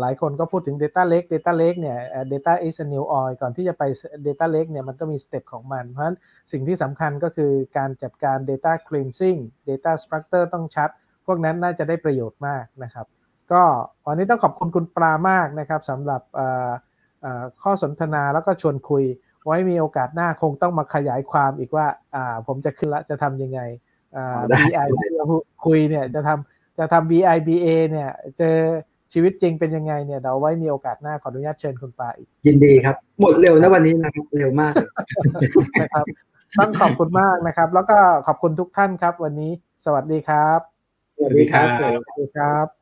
[0.00, 3.82] หลายคนก็พูดถึง Data Lake Data Lake เนี่ยเอ่อ Data is a new oil ก่อนที่จะไป
[4.26, 6.16] Data Lake เนี่ยมันก็มีสเต็ปของมัน เพราะฉะนั้น
[6.52, 10.90] สิ่งที่สำคัญก็คือการจัดการ Data Cleansing Data Structure ต้องชัด
[11.26, 13.06] พวกนั้นน่าจะได้ประโยชน์มากนะครับ
[13.52, 13.62] ก็
[14.06, 16.70] วันนี้ต้องขอบคุณคุณปลามากนะครับสำหรับเอ่อ
[17.22, 19.04] เอ่อข้อสนทนาแล้วก็ชวนคุย
[19.46, 23.60] ไว้มีโอกาสหน้าคงต้องมาขยายความอีกว่าอ่าผมจะขึ้นละจะทำยังไง
[24.16, 25.26] อ่าได้ BI ที่เรา
[25.66, 28.56] คุยเนี่ยจะทำจะทำ BI BA เนี่ยเจอ
[29.12, 34.88] ชีวิตจริงเป็นยังไงเนี่ยเดี๋ยวไว้มีโอกาสหน้าขออนุญาตเชิญคุณปลาอีก ยินดีครับ หมดเร็วนะวันนี้นะครับเร็วมากเลย
[35.82, 36.04] นะครับ
[36.58, 39.50] ต้องขอบคุณมากนะครับ แล้วก็ขอบคุณทุกท่านครับ วันนี้
[39.84, 40.60] สวัสดีครับ
[41.16, 42.79] สวัสดีครับสวัสดีครับสวัสดีครับ